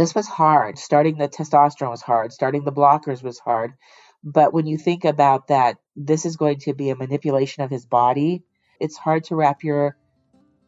[0.00, 0.78] this was hard.
[0.78, 2.32] Starting the testosterone was hard.
[2.32, 3.74] Starting the blockers was hard.
[4.24, 7.84] But when you think about that, this is going to be a manipulation of his
[7.84, 8.42] body.
[8.80, 9.96] It's hard to wrap your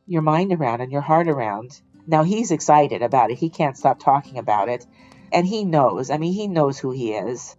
[0.06, 1.80] your mind around and your heart around.
[2.06, 3.38] Now he's excited about it.
[3.38, 4.84] He can't stop talking about it.
[5.32, 6.10] And he knows.
[6.10, 7.56] I mean, he knows who he is.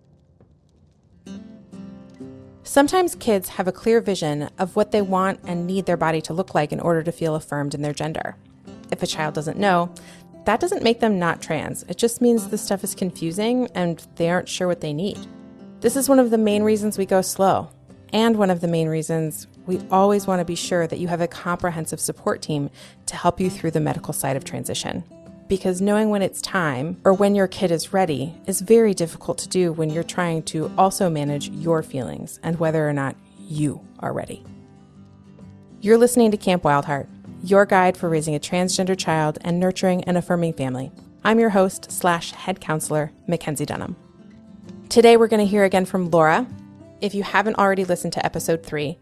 [2.61, 6.33] Sometimes kids have a clear vision of what they want and need their body to
[6.33, 8.35] look like in order to feel affirmed in their gender.
[8.91, 9.93] If a child doesn't know,
[10.45, 11.83] that doesn't make them not trans.
[11.83, 15.17] It just means the stuff is confusing and they aren't sure what they need.
[15.79, 17.69] This is one of the main reasons we go slow,
[18.13, 21.21] and one of the main reasons we always want to be sure that you have
[21.21, 22.69] a comprehensive support team
[23.05, 25.03] to help you through the medical side of transition.
[25.47, 29.49] Because knowing when it's time or when your kid is ready is very difficult to
[29.49, 34.13] do when you're trying to also manage your feelings and whether or not you are
[34.13, 34.43] ready.
[35.81, 37.07] You're listening to Camp Wildheart,
[37.43, 40.89] your guide for raising a transgender child and nurturing an affirming family.
[41.25, 43.97] I'm your host slash head counselor, Mackenzie Dunham.
[44.87, 46.47] Today we're going to hear again from Laura.
[47.01, 48.97] If you haven't already listened to episode three,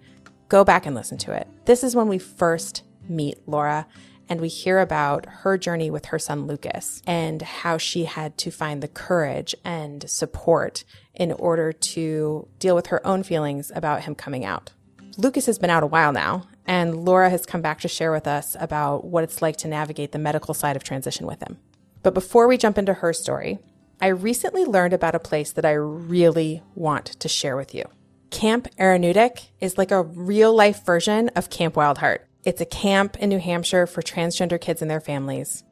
[0.50, 1.48] go back and listen to it.
[1.66, 3.86] This is when we first meet Laura
[4.28, 8.50] and we hear about her journey with her son Lucas and how she had to
[8.50, 10.83] find the courage and support
[11.14, 14.72] in order to deal with her own feelings about him coming out.
[15.17, 18.25] Lucas has been out a while now, and Laura has come back to share with
[18.25, 21.59] us about what it's like to navigate the medical side of transition with him.
[22.02, 23.59] But before we jump into her story,
[24.00, 27.83] I recently learned about a place that I really want to share with you.
[28.30, 32.19] Camp Aranu'tiq is like a real life version of Camp Wildheart.
[32.45, 35.66] It's a camp in New Hampshire for transgender kids and their families.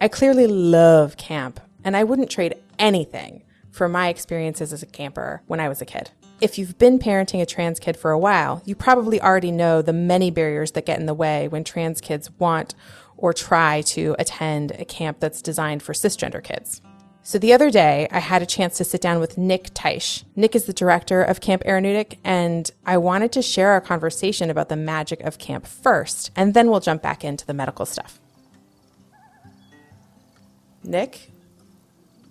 [0.00, 5.42] I clearly love camp, and I wouldn't trade anything for my experiences as a camper
[5.48, 6.12] when I was a kid.
[6.40, 9.92] If you've been parenting a trans kid for a while, you probably already know the
[9.92, 12.76] many barriers that get in the way when trans kids want
[13.16, 16.80] or try to attend a camp that's designed for cisgender kids.
[17.24, 20.22] So the other day, I had a chance to sit down with Nick Teich.
[20.36, 24.68] Nick is the director of Camp Aranu'tiq, and I wanted to share our conversation about
[24.68, 28.20] the magic of camp first, and then we'll jump back into the medical stuff.
[30.84, 31.32] Nick,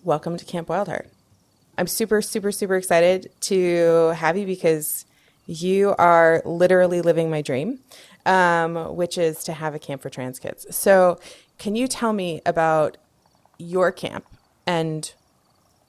[0.06, 1.08] welcome to Camp Wildheart.
[1.78, 5.06] I'm super, super, super excited to have you because
[5.46, 7.80] you are literally living my dream,
[8.26, 10.66] um, which is to have a camp for trans kids.
[10.76, 11.20] So,
[11.58, 12.98] can you tell me about
[13.58, 14.26] your camp
[14.66, 15.14] and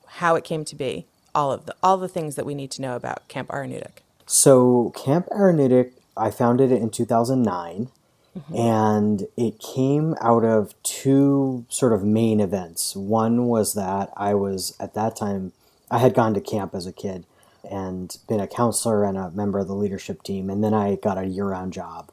[0.07, 2.83] how it came to be, all of the all the things that we need to
[2.83, 3.99] know about Camp Aranu'tiq.
[4.27, 7.89] So Camp Aranu'tiq, I founded it in 2009.
[8.37, 8.57] Mm-hmm.
[8.57, 12.95] And it came out of two sort of main events.
[12.95, 15.53] One was that I was at that time,
[15.91, 17.27] I had gone to camp as a kid
[17.69, 20.51] and been a counselor and a member of the leadership team.
[20.51, 22.11] And then I got a year round job.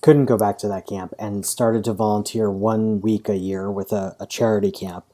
[0.00, 3.92] Couldn't go back to that camp and started to volunteer one week a year with
[3.92, 5.04] a, a charity camp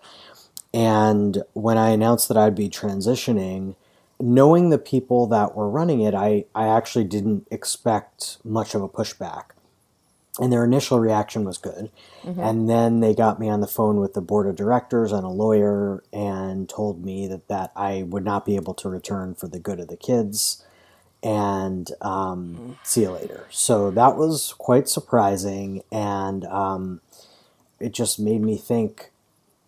[0.73, 3.75] and when I announced that I'd be transitioning,
[4.21, 8.89] knowing the people that were running it, I, I actually didn't expect much of a
[8.89, 9.47] pushback.
[10.39, 11.91] And their initial reaction was good.
[12.23, 12.41] Mm-hmm.
[12.41, 15.29] And then they got me on the phone with the board of directors and a
[15.29, 19.59] lawyer and told me that, that I would not be able to return for the
[19.59, 20.65] good of the kids
[21.23, 22.73] and um, mm-hmm.
[22.83, 23.47] see you later.
[23.51, 25.83] So that was quite surprising.
[25.91, 27.01] And um,
[27.81, 29.11] it just made me think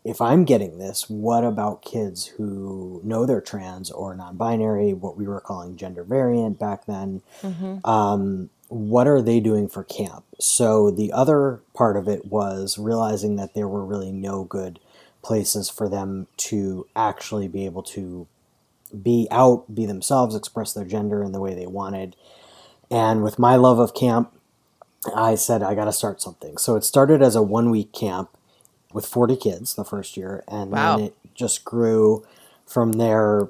[0.05, 5.17] if I'm getting this, what about kids who know they're trans or non binary, what
[5.17, 7.23] we were calling gender variant back then?
[7.43, 7.89] Mm-hmm.
[7.89, 10.25] Um, what are they doing for camp?
[10.41, 14.81] So the other part of it was realizing that there were really no good
[15.23, 18.27] places for them to actually be able to
[19.03, 22.17] be out, be themselves, express their gender in the way they wanted.
[22.91, 24.33] And with my love of camp,
[25.15, 26.57] I said, I got to start something.
[26.57, 28.31] So it started as a one week camp
[28.93, 30.97] with 40 kids the first year, and wow.
[30.97, 32.25] then it just grew
[32.67, 33.49] from there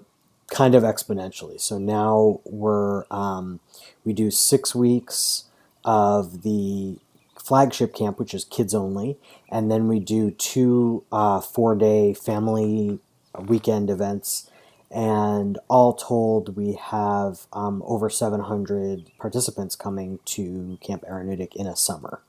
[0.53, 1.61] kind of exponentially.
[1.61, 3.61] So now we're um,
[4.05, 5.45] we do six weeks
[5.85, 6.99] of the
[7.39, 9.19] flagship camp, which is kids only,
[9.51, 13.01] and then we do two uh, four day family
[13.39, 14.49] weekend events.
[14.95, 21.75] And all told, we have um, over 700 participants coming to Camp Aranu'tiq in a
[21.75, 22.21] summer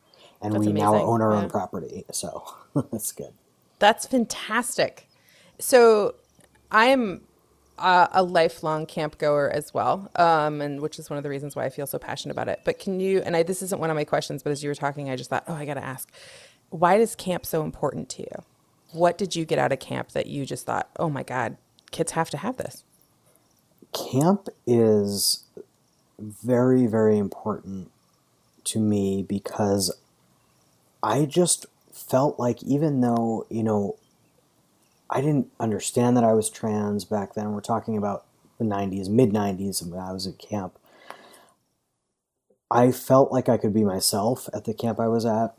[0.44, 0.86] and That's we amazing.
[0.86, 1.42] now own our yeah.
[1.42, 2.06] own property.
[2.12, 2.44] So
[2.92, 3.34] that's good.
[3.80, 5.08] That's fantastic.
[5.58, 6.16] So
[6.72, 7.22] I'm
[7.84, 11.56] a, a lifelong camp goer as well, um, and which is one of the reasons
[11.56, 12.62] why I feel so passionate about it.
[12.64, 13.22] But can you?
[13.22, 15.30] And I, this isn't one of my questions, but as you were talking, I just
[15.30, 16.10] thought, oh, I got to ask,
[16.70, 18.44] why is camp so important to you?
[18.94, 21.58] What did you get out of camp that you just thought, oh my God,
[21.92, 22.84] kids have to have this?
[23.92, 25.44] Camp is
[26.18, 27.92] very, very important
[28.66, 29.96] to me because
[31.02, 33.98] I just felt like even though, you know,
[35.10, 37.52] I didn't understand that I was trans back then.
[37.52, 38.26] We're talking about
[38.58, 40.78] the 90s, mid 90s, when I was at camp.
[42.72, 45.56] I felt like I could be myself at the camp I was at.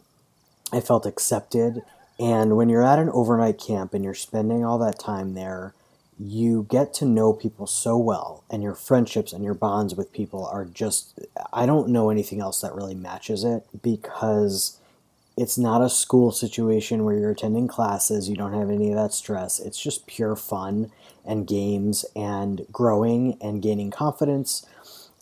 [0.72, 1.82] I felt accepted.
[2.18, 5.74] And when you're at an overnight camp and you're spending all that time there,
[6.18, 10.46] you get to know people so well, and your friendships and your bonds with people
[10.46, 11.18] are just,
[11.52, 14.78] I don't know anything else that really matches it because
[15.36, 19.12] it's not a school situation where you're attending classes, you don't have any of that
[19.12, 19.58] stress.
[19.58, 20.92] It's just pure fun
[21.24, 24.64] and games and growing and gaining confidence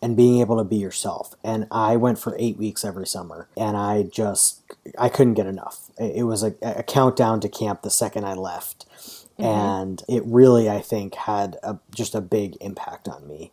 [0.02, 1.34] and being able to be yourself.
[1.44, 4.60] And I went for eight weeks every summer and I just,
[4.98, 5.90] I couldn't get enough.
[5.98, 8.84] It was a, a countdown to camp the second I left.
[9.38, 9.44] Mm-hmm.
[9.44, 13.52] And it really, I think, had a, just a big impact on me.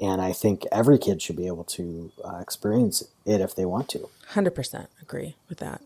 [0.00, 3.88] And I think every kid should be able to uh, experience it if they want
[3.90, 4.10] to.
[4.32, 5.80] 100% agree with that.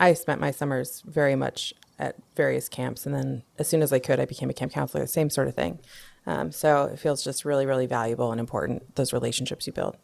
[0.00, 3.98] I spent my summers very much at various camps, and then as soon as I
[3.98, 5.06] could, I became a camp counselor.
[5.06, 5.78] Same sort of thing.
[6.26, 9.96] Um, so it feels just really, really valuable and important those relationships you build.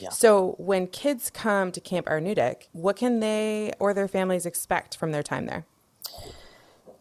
[0.00, 0.10] Yeah.
[0.10, 5.12] So when kids come to Camp Aranu'tiq, what can they or their families expect from
[5.12, 5.66] their time there?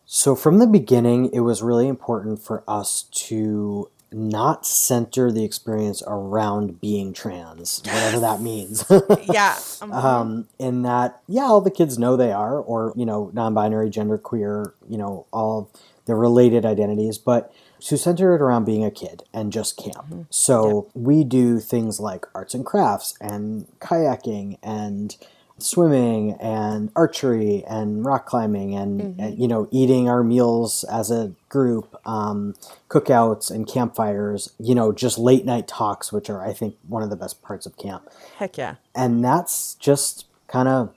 [0.05, 6.01] So from the beginning, it was really important for us to not center the experience
[6.07, 8.85] around being trans, whatever that means.
[9.23, 9.57] yeah.
[9.79, 13.53] Um, um, in that, yeah, all the kids know they are, or, you know, non
[13.53, 15.69] binary, gender queer, you know, all
[16.05, 20.07] the related identities, but to center it around being a kid and just camp.
[20.07, 20.21] Mm-hmm.
[20.29, 21.01] So yeah.
[21.01, 25.15] we do things like arts and crafts and kayaking and
[25.59, 29.19] swimming and archery and rock climbing and, mm-hmm.
[29.19, 32.53] and, you know eating our meals as a group um,
[32.89, 37.09] cookouts and campfires you know just late night talks which are i think one of
[37.09, 38.09] the best parts of camp.
[38.37, 38.75] Heck yeah.
[38.95, 40.93] And that's just kind of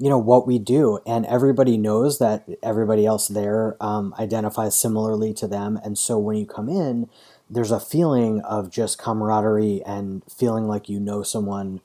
[0.00, 1.00] you know what we do.
[1.06, 5.78] And everybody knows that everybody else there um, identifies similarly to them.
[5.82, 7.08] And so when you come in
[7.50, 11.80] there's a feeling of just camaraderie and feeling like you know someone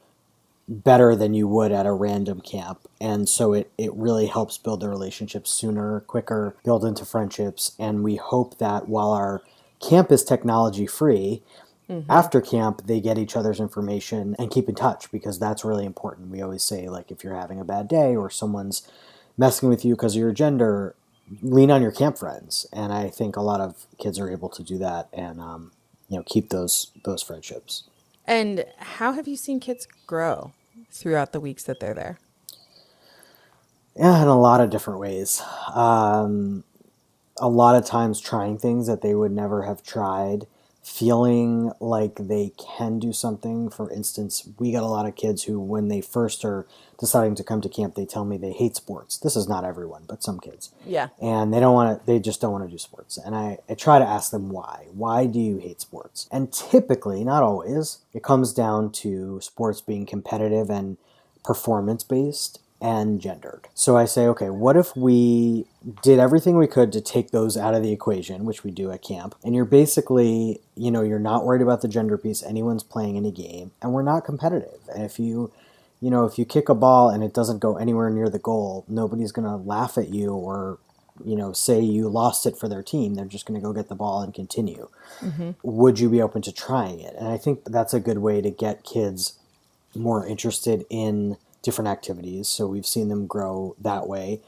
[0.68, 2.88] better than you would at a random camp.
[3.02, 7.76] And so it, it really helps build the relationships sooner, quicker, build into friendships.
[7.78, 9.42] And we hope that while our
[9.82, 11.44] camp is technology free,
[11.90, 12.10] mm-hmm.
[12.10, 16.32] after camp, they get each other's information and keep in touch because that's really important.
[16.32, 18.88] We always say, like, if you're having a bad day or someone's
[19.38, 20.96] messing with you because of your gender,
[21.42, 22.66] lean on your camp friends.
[22.72, 25.72] And I think a lot of kids are able to do that and, um,
[26.08, 27.84] you know, keep those those friendships.
[28.26, 30.54] And how have you seen kids grow
[30.92, 32.20] throughout the weeks that they're there?
[33.96, 35.42] Yeah, in a lot of different ways.
[35.74, 36.64] Um,
[37.38, 40.48] a lot of times trying things that they would never have tried
[40.84, 43.70] feeling like they can do something.
[43.70, 46.68] For instance, we got a lot of kids who, when they first are
[47.00, 49.18] deciding to come to camp, they tell me they hate sports.
[49.18, 50.72] This is not everyone, but some kids.
[50.86, 51.08] Yeah.
[51.22, 53.18] And they don't want to, they just don't want to do sports.
[53.18, 54.88] And I, I try to ask them why.
[54.94, 56.28] Why do you hate sports?
[56.32, 60.98] And typically, not always, it comes down to sports being competitive and
[61.46, 63.70] performance based and gendered.
[63.74, 65.66] So I say, okay, what if we
[66.02, 69.02] did everything we could to take those out of the equation, which we do at
[69.02, 73.16] camp, and you're basically, you know, you're not worried about the gender piece, anyone's playing
[73.16, 74.82] any game, and we're not competitive.
[74.94, 75.54] And if you,
[76.02, 78.84] you know, if you kick a ball and it doesn't go anywhere near the goal,
[78.90, 80.78] nobody's going to laugh at you or
[81.24, 83.88] you know, say you lost it for their team, they're just going to go get
[83.88, 84.90] the ball and continue.
[85.22, 85.52] Mm-hmm.
[85.62, 87.14] Would you be open to trying it?
[87.20, 89.38] And I think that's a good way to get kids
[89.96, 92.48] more interested in different activities.
[92.48, 94.42] So we've seen them grow that way.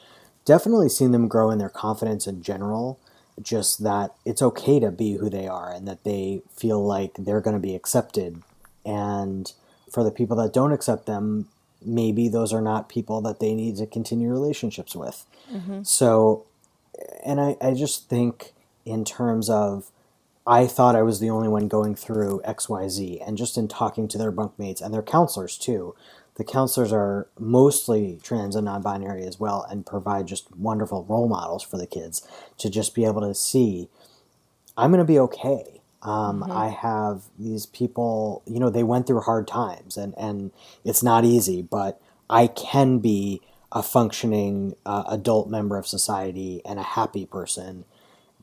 [0.46, 3.00] Definitely seen them grow in their confidence in general.
[3.42, 7.42] Just that it's okay to be who they are and that they feel like they're
[7.42, 8.44] going to be accepted.
[8.86, 9.52] And
[9.90, 11.48] for the people that don't accept them,
[11.84, 15.26] maybe those are not people that they need to continue relationships with.
[15.52, 15.84] Mm-hmm.
[15.84, 16.46] So,
[17.26, 18.54] and I, I just think
[18.86, 19.92] in terms of
[20.48, 24.18] I thought I was the only one going through XYZ, and just in talking to
[24.18, 25.96] their bunkmates and their counselors too,
[26.36, 31.64] the counselors are mostly trans and non-binary as well and provide just wonderful role models
[31.64, 32.28] for the kids
[32.58, 33.90] to just be able to see
[34.78, 35.82] i'm going to be okay.
[36.02, 36.52] Um, mm-hmm.
[36.52, 40.52] i have these people you know they went through hard times and, and
[40.84, 43.42] it's not easy but i can be
[43.76, 47.84] a functioning uh, adult member of society and a happy person.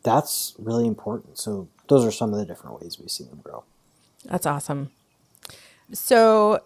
[0.02, 1.38] That's really important.
[1.38, 3.64] So those are some of the different ways we see them grow.
[4.26, 4.90] That's awesome.
[5.92, 6.60] So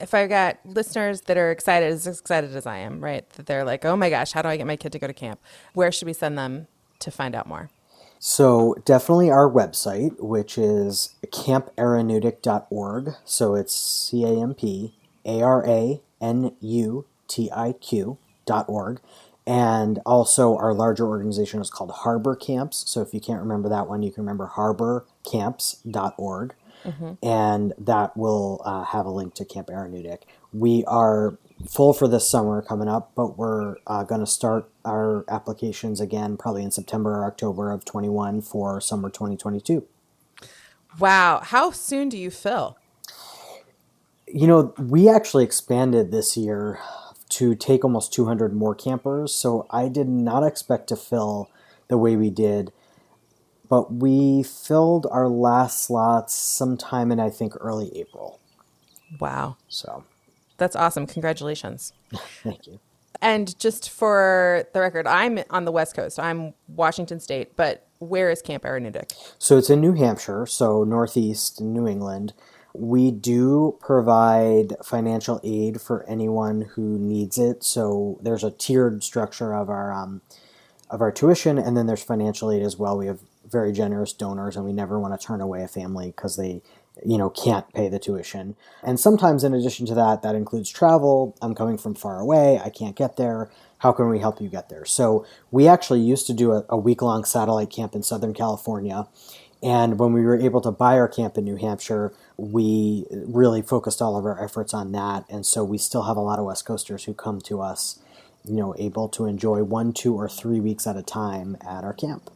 [0.00, 3.28] if I got listeners that are excited, as excited as I am, right?
[3.30, 5.14] That they're like, oh my gosh, how do I get my kid to go to
[5.14, 5.40] camp?
[5.72, 6.66] Where should we send them
[7.00, 7.70] to find out more?
[8.18, 13.10] So, definitely our website, which is camparanutiq.org.
[13.24, 14.94] So, it's C A M P
[15.26, 19.00] A R A N U T I Q dot org.
[19.46, 22.90] And also, our larger organization is called Harbor Camps.
[22.90, 26.54] So, if you can't remember that one, you can remember harborcamps.org.
[26.84, 27.12] Mm-hmm.
[27.22, 30.18] And that will uh, have a link to Camp Aranu'tiq.
[30.52, 35.24] We are full for this summer coming up, but we're uh, going to start our
[35.28, 39.86] applications again probably in September or October of 21 for summer 2022.
[40.98, 41.40] Wow.
[41.42, 42.76] How soon do you fill?
[44.26, 46.78] You know, we actually expanded this year
[47.30, 51.50] to take almost 200 more campers, so I did not expect to fill
[51.88, 52.72] the way we did.
[53.68, 58.40] But we filled our last slots sometime in I think early April.
[59.18, 59.56] Wow.
[59.68, 60.04] So
[60.56, 61.06] that's awesome.
[61.06, 61.92] Congratulations.
[62.42, 62.80] Thank you.
[63.20, 66.18] And just for the record, I'm on the West Coast.
[66.18, 69.12] I'm Washington State, but where is Camp Aranu'tiq?
[69.38, 72.34] So it's in New Hampshire, so northeast New England.
[72.74, 77.62] We do provide financial aid for anyone who needs it.
[77.62, 80.20] So there's a tiered structure of our um,
[80.90, 82.98] of our tuition, and then there's financial aid as well.
[82.98, 83.20] We have
[83.54, 86.60] very generous donors, and we never want to turn away a family because they
[87.02, 88.56] you know, can't pay the tuition.
[88.82, 91.36] And sometimes, in addition to that, that includes travel.
[91.42, 93.50] I'm coming from far away, I can't get there.
[93.78, 94.84] How can we help you get there?
[94.84, 99.08] So, we actually used to do a, a week long satellite camp in Southern California.
[99.62, 104.02] And when we were able to buy our camp in New Hampshire, we really focused
[104.02, 105.24] all of our efforts on that.
[105.30, 107.98] And so we still have a lot of West Coasters who come to us,
[108.44, 111.94] you know, able to enjoy one, two, or three weeks at a time at our
[111.94, 112.30] camp.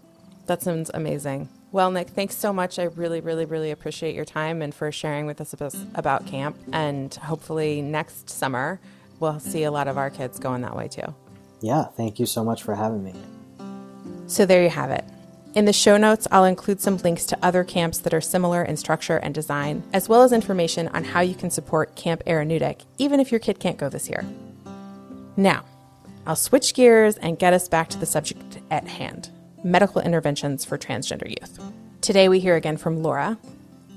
[0.49, 1.51] That sounds amazing.
[1.73, 2.79] Well, Nick, thanks so much.
[2.79, 5.55] I really, really, really appreciate your time and for sharing with us
[5.95, 6.57] about camp.
[6.73, 8.81] And hopefully next summer,
[9.21, 11.15] we'll see a lot of our kids going that way too.
[11.61, 13.13] Yeah, thank you so much for having me.
[14.27, 15.05] So there you have it.
[15.55, 18.79] In the show notes, I'll include some links to other camps that are similar in
[18.79, 23.21] structure and design, as well as information on how you can support Camp Aranu'tiq, even
[23.21, 24.25] if your kid can't go this year.
[25.37, 25.67] Now,
[26.27, 29.31] I'll switch gears and get us back to the subject at hand
[29.71, 31.59] medical interventions for transgender youth.
[32.01, 33.39] Today we hear again from Laura,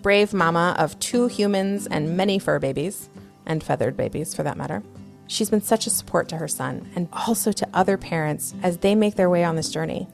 [0.01, 3.09] brave mama of two humans and many fur babies,
[3.45, 4.83] and feathered babies for that matter.
[5.27, 8.95] She's been such a support to her son and also to other parents as they
[8.95, 10.07] make their way on this journey.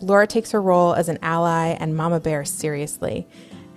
[0.00, 3.26] Laura takes her role as an ally and mama bear seriously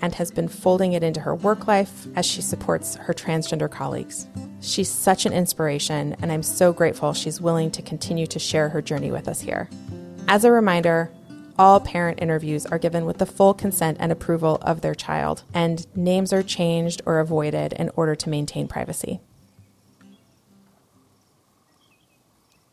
[0.02, 4.28] and has been folding it into her work life as she supports her transgender colleagues.
[4.60, 8.82] She's such an inspiration, and I'm so grateful she's willing to continue to share her
[8.82, 9.70] journey with us here.
[10.32, 11.12] As a reminder,
[11.60, 15.86] all parent interviews are given with the full consent and approval of their child, and
[15.94, 19.20] names are changed or avoided in order to maintain privacy.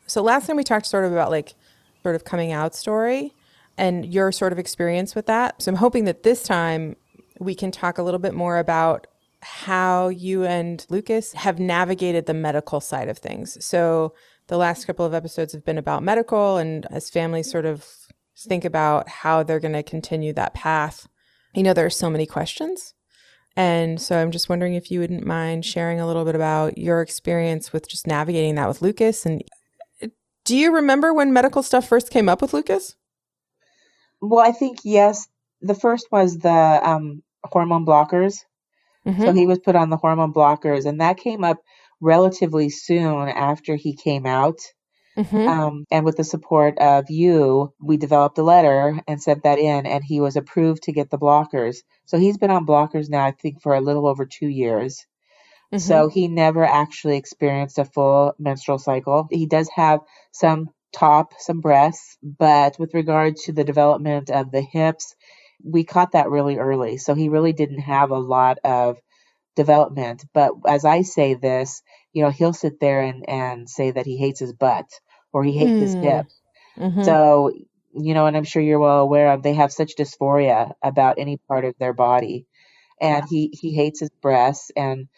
[0.07, 1.57] So, last time we talked sort of about like
[2.05, 3.35] sort of coming out story
[3.77, 5.61] and your sort of experience with that.
[5.61, 6.95] So, I'm hoping that this time
[7.41, 9.09] we can talk a little bit more about
[9.43, 13.65] how you and Lucas have navigated the medical side of things.
[13.67, 14.15] So,
[14.49, 17.87] the last couple of episodes have been about medical and as families sort of
[18.37, 21.07] think about how they're going to continue that path.
[21.55, 22.95] You know, there are so many questions.
[23.57, 27.03] And so I'm just wondering if you wouldn't mind sharing a little bit about your
[27.03, 29.27] experience with just navigating that with Lucas.
[29.27, 29.43] And
[30.45, 32.95] do you remember when medical stuff first came up with Lucas?
[34.21, 35.29] Well, I think yes.
[35.61, 38.45] The first was the um, hormone blockers.
[39.07, 39.23] Mm-hmm.
[39.23, 41.59] So he was put on the hormone blockers, and that came up
[42.01, 44.59] relatively soon after he came out.
[45.17, 45.49] Mm-hmm.
[45.49, 49.85] Um, and with the support of you, we developed a letter and sent that in,
[49.85, 51.79] and he was approved to get the blockers.
[52.05, 55.07] So he's been on blockers now, I think, for a little over two years.
[55.73, 55.79] Mm-hmm.
[55.79, 59.27] So he never actually experienced a full menstrual cycle.
[59.31, 60.01] He does have
[60.31, 65.15] some top, some breasts, but with regard to the development of the hips,
[65.65, 66.97] we caught that really early.
[66.97, 68.99] So he really didn't have a lot of
[69.59, 70.25] development.
[70.33, 71.83] But as I say this,
[72.15, 74.87] you know, he'll sit there and, and say that he hates his butt
[75.33, 75.81] or he hates mm.
[75.81, 76.27] his hip.
[76.79, 77.03] Mm-hmm.
[77.03, 77.53] So,
[77.93, 81.37] you know, and I'm sure you're well aware of, they have such dysphoria about any
[81.49, 82.47] part of their body.
[83.01, 84.71] And he, he hates his breasts.
[84.77, 85.09] And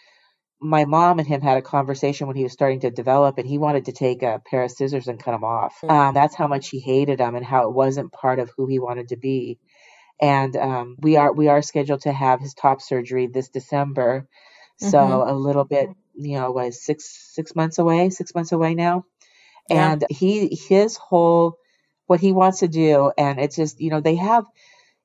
[0.60, 3.58] my mom and him had a conversation when he was starting to develop, and he
[3.58, 5.74] wanted to take a pair of scissors and cut them off.
[5.82, 5.90] Mm.
[5.90, 8.78] Um, that's how much he hated them and how it wasn't part of who he
[8.78, 9.58] wanted to be
[10.20, 14.28] and um, we are we are scheduled to have his top surgery this December.
[14.78, 15.30] So mm-hmm.
[15.30, 19.04] a little bit, you know, was six six months away, six months away now,
[19.68, 19.92] yeah.
[19.92, 21.58] and he his whole
[22.06, 24.44] what he wants to do, and it's just you know they have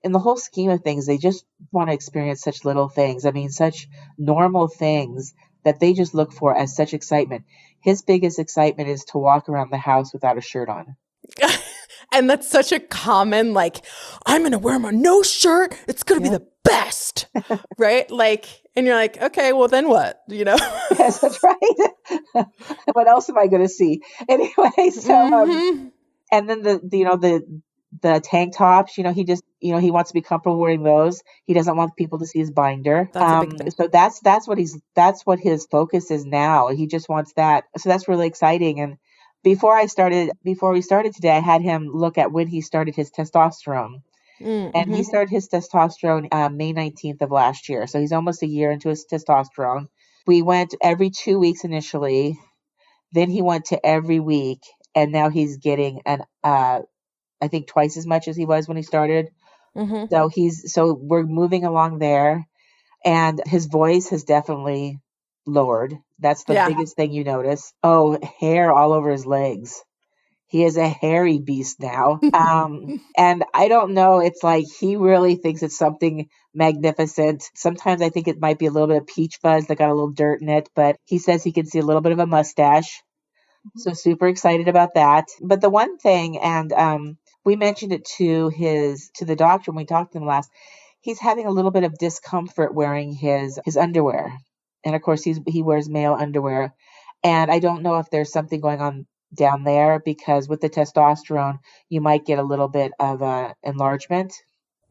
[0.03, 3.25] in the whole scheme of things they just want to experience such little things.
[3.25, 7.45] I mean, such normal things that they just look for as such excitement.
[7.81, 10.95] His biggest excitement is to walk around the house without a shirt on.
[12.15, 13.85] And that's such a common, like,
[14.25, 15.77] I'm going to wear my no shirt.
[15.87, 16.37] It's going to yeah.
[16.37, 17.27] be the best,
[17.77, 18.09] right?
[18.11, 20.21] Like, and you're like, okay, well then what?
[20.29, 20.57] You know?
[20.99, 21.91] yes, that's right.
[22.93, 24.01] what else am I going to see?
[24.29, 25.91] Anyway, so um, Mhm.
[26.31, 27.43] and then the, the you know the
[28.01, 28.97] the tank tops.
[28.97, 31.21] You know, he just you know he wants to be comfortable wearing those.
[31.45, 33.09] He doesn't want people to see his binder.
[33.13, 33.57] That's Um.
[33.77, 36.69] So that's that's what he's that's what his focus is now.
[36.69, 37.65] He just wants that.
[37.77, 38.79] So that's really exciting.
[38.81, 38.97] And
[39.45, 42.97] before I started, before we started today, I had him look at when he started
[42.97, 44.03] his testosterone.
[44.41, 45.05] Mm, And he mhm.
[45.05, 47.87] started his testosterone uh, May 19th of last year.
[47.87, 49.87] So he's almost a year into his testosterone.
[50.27, 52.39] We went every two weeks initially.
[53.13, 54.61] Then he went to every week.
[54.95, 56.81] And now he's getting an, uh,
[57.41, 59.29] I think twice as much as he was when he started.
[59.77, 60.05] Mm-hmm.
[60.11, 62.47] So he's, so we're moving along there.
[63.05, 64.99] And his voice has definitely
[65.47, 65.95] lowered.
[66.19, 66.65] That's the Yeah.
[66.65, 67.73] biggest thing you notice.
[67.83, 69.83] Oh, hair all over his legs.
[70.47, 72.23] He is a hairy beast now.
[72.33, 74.19] Um, and I don't know.
[74.21, 77.43] It's like he really thinks it's something magnificent.
[77.55, 79.93] Sometimes I think it might be a little bit of peach fuzz that got a
[79.95, 82.27] little dirt in it, but he says he can see a little bit of a
[82.27, 83.01] mustache.
[83.75, 85.25] So super excited about that.
[85.41, 89.77] But the one thing, and um, we mentioned it to his to the doctor when
[89.83, 90.49] we talked to him last.
[91.01, 94.33] He's having a little bit of discomfort wearing his his underwear,
[94.85, 96.73] and of course he's he wears male underwear.
[97.23, 101.59] And I don't know if there's something going on down there because with the testosterone,
[101.89, 104.33] you might get a little bit of uh, enlargement.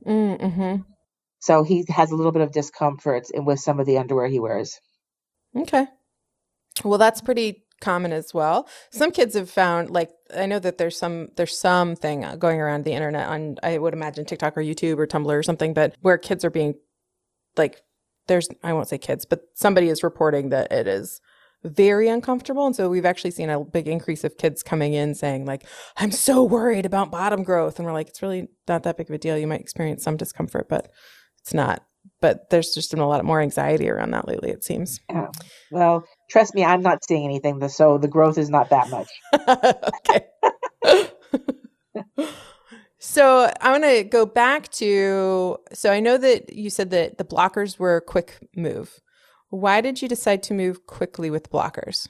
[0.06, 0.84] Mm, mhm.
[1.38, 4.40] So he has a little bit of discomfort in- with some of the underwear he
[4.40, 4.80] wears.
[5.56, 5.86] Okay.
[6.84, 8.68] Well, that's pretty common as well.
[8.90, 12.92] Some kids have found like I know that there's some there's something going around the
[12.92, 16.44] internet on I would imagine TikTok or YouTube or Tumblr or something, but where kids
[16.44, 16.74] are being
[17.56, 17.82] like
[18.26, 21.20] there's I won't say kids, but somebody is reporting that it is
[21.62, 25.46] very uncomfortable and so we've actually seen a big increase of kids coming in saying
[25.46, 25.64] like
[25.96, 29.14] I'm so worried about bottom growth and we're like it's really not that big of
[29.14, 29.38] a deal.
[29.38, 30.90] You might experience some discomfort, but
[31.40, 31.82] it's not.
[32.20, 35.00] But there's just been a lot more anxiety around that lately it seems.
[35.08, 35.28] Yeah.
[35.70, 39.08] Well, trust me, I'm not seeing anything, so the growth is not that much.
[40.96, 42.28] okay.
[43.04, 45.58] so I want to go back to.
[45.72, 49.00] So I know that you said that the blockers were a quick move.
[49.50, 52.08] Why did you decide to move quickly with blockers?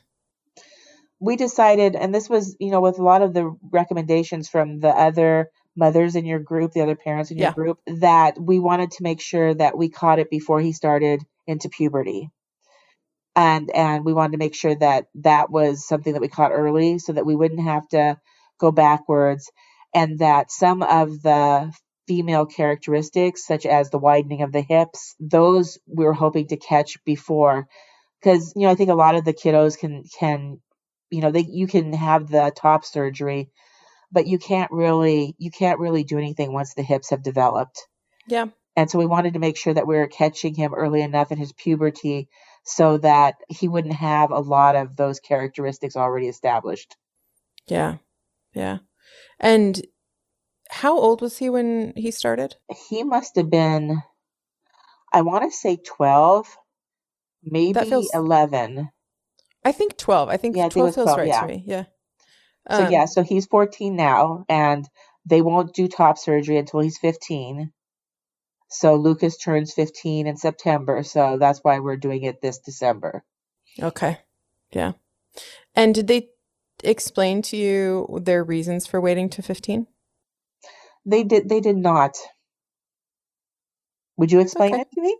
[1.21, 4.89] We decided, and this was, you know, with a lot of the recommendations from the
[4.89, 7.53] other mothers in your group, the other parents in your Yeah.
[7.55, 11.69] group, that we wanted to make sure that we caught it before he started into
[11.69, 12.31] puberty.
[13.35, 17.01] And and we wanted to make sure that that was something that we caught early
[17.01, 18.17] so that we wouldn't have to
[18.61, 19.51] go backwards
[19.95, 21.73] and that some of the
[22.07, 27.03] female characteristics such as the widening of the hips those we were hoping to catch
[27.05, 27.67] before
[28.21, 30.61] because you know I think a lot of the kiddos can can
[31.11, 33.51] you know they you can have the top surgery
[34.13, 37.87] but you can't really you can't really do anything once the hips have developed
[38.27, 38.47] Yeah.
[38.77, 41.39] and so we wanted to make sure that we were catching him early enough in
[41.39, 42.29] his puberty
[42.65, 46.97] so that he wouldn't have a lot of those characteristics already established
[47.67, 47.97] Yeah.
[48.53, 48.79] Yeah.
[49.41, 49.83] And
[50.71, 52.57] how old was he when he started?
[52.89, 54.03] he must have been
[55.13, 56.57] i want to say 12
[57.43, 58.91] maybe feels- 11
[59.67, 60.29] I think 12.
[60.29, 61.41] I think Yeah, I think 12 feels 12, right yeah.
[61.41, 61.65] to me.
[61.67, 61.85] Yeah.
[62.71, 64.87] so Um, yeah so he's 14 now and
[65.25, 67.73] they won't do top surgery until he's 15
[68.69, 73.25] so lucas turns 15 in september so that's why we're doing it this december
[73.81, 74.19] Okay.
[74.73, 74.93] Yeah.
[75.75, 76.29] And did they
[76.83, 79.87] explain to you their reasons for waiting to 15?
[81.07, 82.15] they did they did not
[84.17, 84.81] would you explain Okay.
[84.81, 85.17] it to me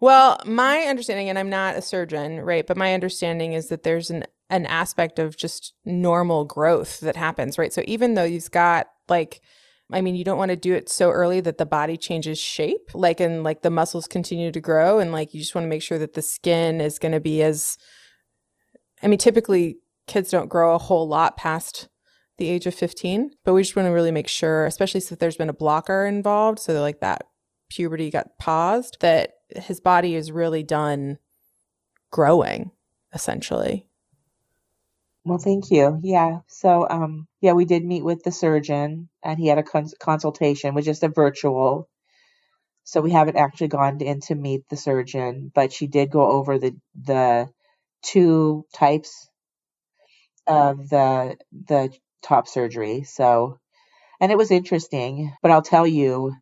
[0.00, 2.66] Well, my understanding, and I'm not a surgeon, right?
[2.66, 7.58] But my understanding is that there's an an aspect of just normal growth that happens,
[7.58, 7.72] right?
[7.72, 9.42] So even though you've got like,
[9.92, 12.90] I mean, you don't want to do it so early that the body changes shape,
[12.94, 15.82] like, and like the muscles continue to grow, and like you just want to make
[15.82, 17.76] sure that the skin is going to be as.
[19.02, 21.88] I mean, typically kids don't grow a whole lot past
[22.38, 25.36] the age of 15, but we just want to really make sure, especially if there's
[25.36, 27.24] been a blocker involved, so like that
[27.70, 31.18] puberty got paused, that his body is really done
[32.10, 32.70] growing,
[33.12, 33.86] essentially.
[35.24, 39.46] well thank you yeah so um yeah we did meet with the surgeon and he
[39.48, 41.88] had a cons- consultation with just a virtual
[42.84, 46.58] so we haven't actually gone in to meet the surgeon but she did go over
[46.58, 47.48] the the
[48.02, 49.28] two types
[50.48, 53.58] of the the top surgery so
[54.20, 56.34] and it was interesting but i'll tell you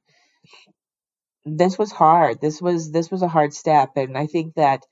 [1.46, 4.84] this was hard this was this was a hard step and i think that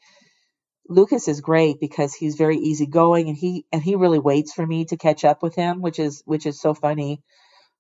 [0.89, 4.85] lucas is great because he's very easygoing and he and he really waits for me
[4.87, 7.19] to catch up with him which is which is so funny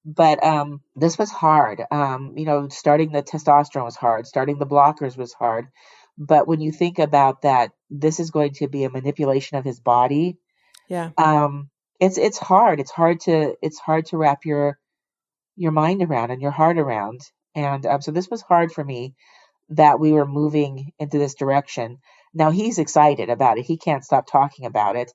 [0.06, 1.82] but um, this was hard.
[1.92, 4.26] Um, you know, starting the testosterone was hard.
[4.26, 5.68] Starting the blockers was hard.
[6.18, 9.80] But when you think about that, this is going to be a manipulation of his
[9.80, 10.38] body.
[10.88, 11.10] Yeah.
[11.18, 11.70] Um,
[12.00, 12.80] it's it's hard.
[12.80, 14.78] It's hard to it's hard to wrap your
[15.56, 17.20] your mind around and your heart around.
[17.54, 19.14] And um, so this was hard for me
[19.70, 21.98] that we were moving into this direction.
[22.34, 23.66] Now he's excited about it.
[23.66, 25.12] He can't stop talking about it.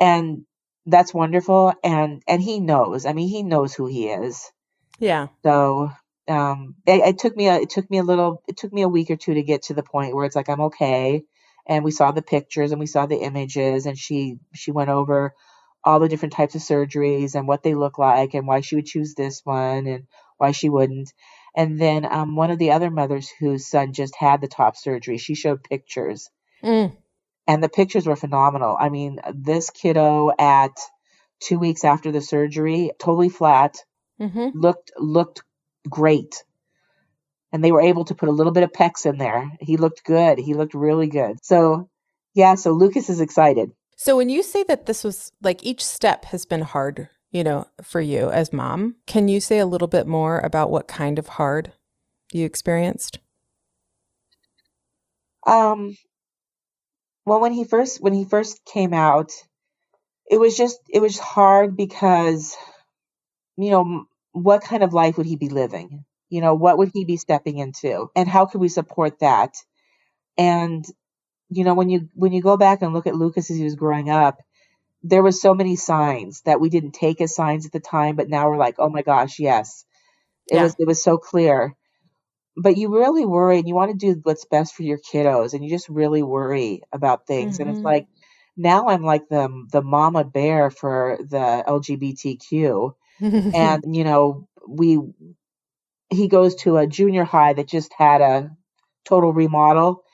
[0.00, 0.44] And
[0.86, 3.06] that's wonderful and and he knows.
[3.06, 4.50] I mean, he knows who he is.
[4.98, 5.28] Yeah.
[5.44, 5.90] So
[6.28, 8.88] um it, it took me a it took me a little it took me a
[8.88, 11.22] week or two to get to the point where it's like I'm okay
[11.66, 15.34] and we saw the pictures and we saw the images and she she went over
[15.84, 18.86] all the different types of surgeries and what they look like and why she would
[18.86, 20.06] choose this one and
[20.38, 21.12] why she wouldn't.
[21.56, 25.18] And then um, one of the other mothers whose son just had the top surgery,
[25.18, 26.30] she showed pictures.
[26.62, 26.96] Mm.
[27.46, 28.76] And the pictures were phenomenal.
[28.78, 30.76] I mean, this kiddo at
[31.40, 33.76] two weeks after the surgery, totally flat,
[34.18, 35.42] hmm looked looked
[35.88, 36.44] great.
[37.52, 39.50] And they were able to put a little bit of pecs in there.
[39.60, 40.38] He looked good.
[40.38, 41.36] He looked really good.
[41.42, 41.88] So
[42.34, 43.72] yeah, so Lucas is excited.
[43.96, 47.66] So when you say that this was like each step has been hard, you know,
[47.82, 51.28] for you as mom, can you say a little bit more about what kind of
[51.28, 51.72] hard
[52.32, 53.18] you experienced?
[55.46, 55.96] Um,
[57.26, 59.32] well, when he first when he first came out,
[60.30, 62.56] it was just it was hard because,
[63.56, 66.04] you know, what kind of life would he be living?
[66.32, 69.54] You know, what would he be stepping into, and how could we support that?
[70.38, 70.84] And
[71.50, 73.76] you know, when you when you go back and look at Lucas as he was
[73.76, 74.38] growing up,
[75.02, 78.28] there was so many signs that we didn't take as signs at the time, but
[78.28, 79.84] now we're like, oh my gosh, yes,
[80.50, 80.62] it Yeah.
[80.62, 81.76] was it was so clear
[82.56, 85.64] but you really worry and you want to do what's best for your kiddos and
[85.64, 87.84] you just really worry about things and it's Mhm.
[87.84, 88.06] like
[88.56, 92.92] now i'm like the the mama bear for the lgbtq
[93.52, 94.98] and you know we
[96.12, 98.50] he goes to a junior high that just had a
[99.06, 100.04] total remodel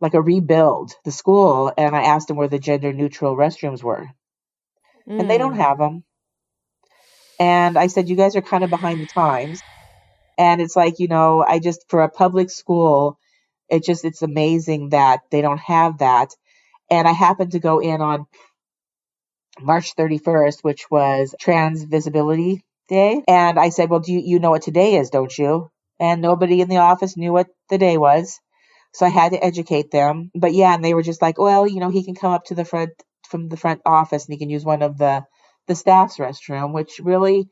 [0.00, 4.08] like a rebuild the school and i asked him where the gender neutral restrooms were.
[5.18, 5.58] And they don't Mm.
[5.58, 6.04] have them
[7.40, 9.62] and i said you guys are kind of behind the times.
[10.38, 13.18] And it's like you know i just for a public school
[13.70, 16.34] it just it's amazing that they don't have that.
[16.90, 18.26] And i happened to go in on
[19.60, 22.62] march 31st which was trans visibility
[22.92, 25.70] and i said well do you, you know what today is don't you?
[26.00, 28.40] And nobody in the office knew what the day was
[28.92, 30.30] so i had to educate them.
[30.34, 32.54] But yeah and they were just like well you know he can come up to
[32.54, 32.90] the front
[33.28, 35.24] from the front office and he can use one of the
[35.68, 37.48] the staff's restroom which really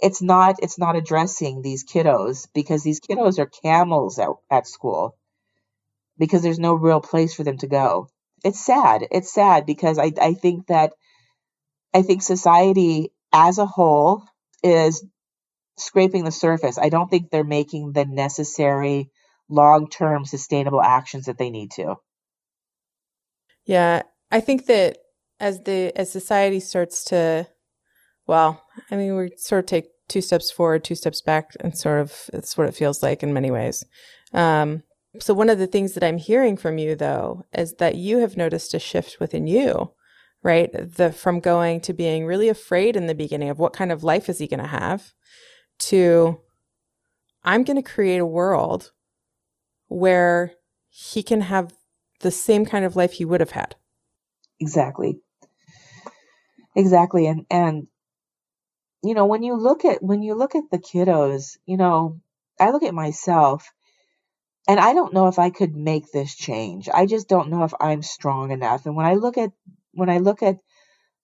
[0.00, 5.16] it's not it's not addressing these kiddos because these kiddos are camels at, at school
[6.18, 8.08] because there's no real place for them to go.
[8.44, 10.92] It's sad it's sad because i i think that
[11.94, 14.24] i think society as a whole
[14.64, 15.04] is
[15.76, 16.78] scraping the surface.
[16.78, 19.10] I don't think they're making the necessary
[19.48, 21.96] long-term sustainable actions that they need to.
[23.66, 24.98] Yeah, I think that
[25.40, 27.46] as the as society starts to,
[28.26, 32.00] well, I mean, we sort of take two steps forward, two steps back, and sort
[32.00, 33.84] of it's what it feels like in many ways.
[34.32, 34.82] Um,
[35.20, 38.36] so one of the things that I'm hearing from you though is that you have
[38.36, 39.92] noticed a shift within you,
[40.44, 40.70] right?
[40.72, 44.28] The from going to being really afraid in the beginning of what kind of life
[44.28, 45.12] is he going to have,
[45.80, 46.38] to
[47.42, 48.92] I'm going to create a world
[49.88, 50.52] where
[50.88, 51.72] he can have
[52.20, 53.74] the same kind of life he would have had.
[54.60, 55.18] exactly
[56.76, 57.86] exactly and and
[59.02, 62.20] you know when you look at when you look at the kiddos you know
[62.60, 63.72] i look at myself
[64.68, 67.74] and i don't know if i could make this change i just don't know if
[67.80, 69.50] i'm strong enough and when i look at
[69.94, 70.56] when i look at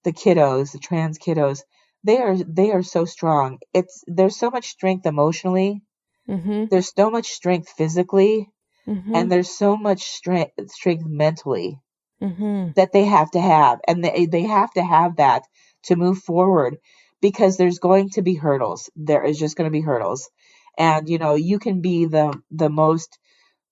[0.05, 1.61] the kiddos the trans kiddos
[2.03, 5.81] they are they are so strong it's there's so much strength emotionally
[6.29, 6.65] Mm-hmm.
[6.71, 8.49] there's so much strength physically
[8.87, 9.15] Mm-hmm.
[9.15, 11.79] and there's so much strength strength mentally
[12.21, 12.71] mm-hmm.
[12.75, 15.43] that they have to have and they they have to have that
[15.83, 16.77] to move forward
[17.21, 20.29] because there's going to be hurdles there is just going to be hurdles
[20.77, 23.19] and you know you can be the the most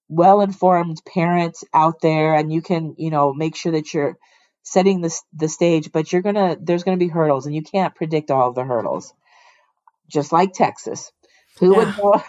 [0.09, 4.17] well informed parent out there and you can you know make sure that you're
[4.63, 7.61] setting the the stage but you're going to there's going to be hurdles and you
[7.63, 9.13] can't predict all of the hurdles
[10.11, 11.11] just like Texas
[11.59, 12.23] who would know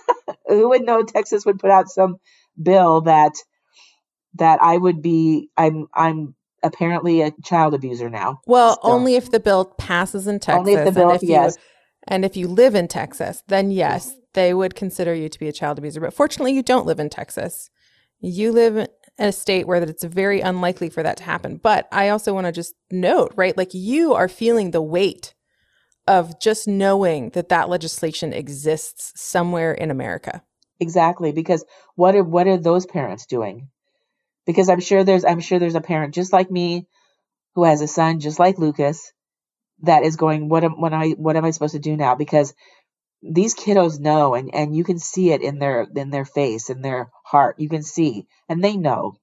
[0.48, 2.16] who would know Texas would put out some
[2.60, 3.32] bill that
[4.34, 8.40] that I would be I'm I'm apparently a child abuser now.
[8.46, 10.58] Well, So- only if the bill passes in Texas.
[10.58, 11.56] Only if the and bill if you- yes.
[12.08, 15.52] and if you live in Texas, then yes, they would consider you to be a
[15.52, 16.00] child abuser.
[16.00, 17.70] But fortunately, you don't live in Texas.
[18.20, 21.56] You live a state where that it's very unlikely for that to happen.
[21.56, 23.56] But I also want to just note, right?
[23.56, 25.34] Like you are feeling the weight
[26.06, 30.42] of just knowing that that legislation exists somewhere in America.
[30.78, 33.68] Exactly, because what are what are those parents doing?
[34.44, 36.86] Because I'm sure there's I'm sure there's a parent just like me
[37.54, 39.12] who has a son just like Lucas
[39.82, 42.14] that is going what am what am I what am I supposed to do now?
[42.14, 42.54] Because
[43.22, 46.82] these kiddos know and and you can see it in their in their face in
[46.82, 47.58] their heart.
[47.58, 49.16] You can see and they know.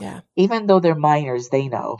[0.00, 0.20] Yeah.
[0.36, 1.98] Even though they're minors they know.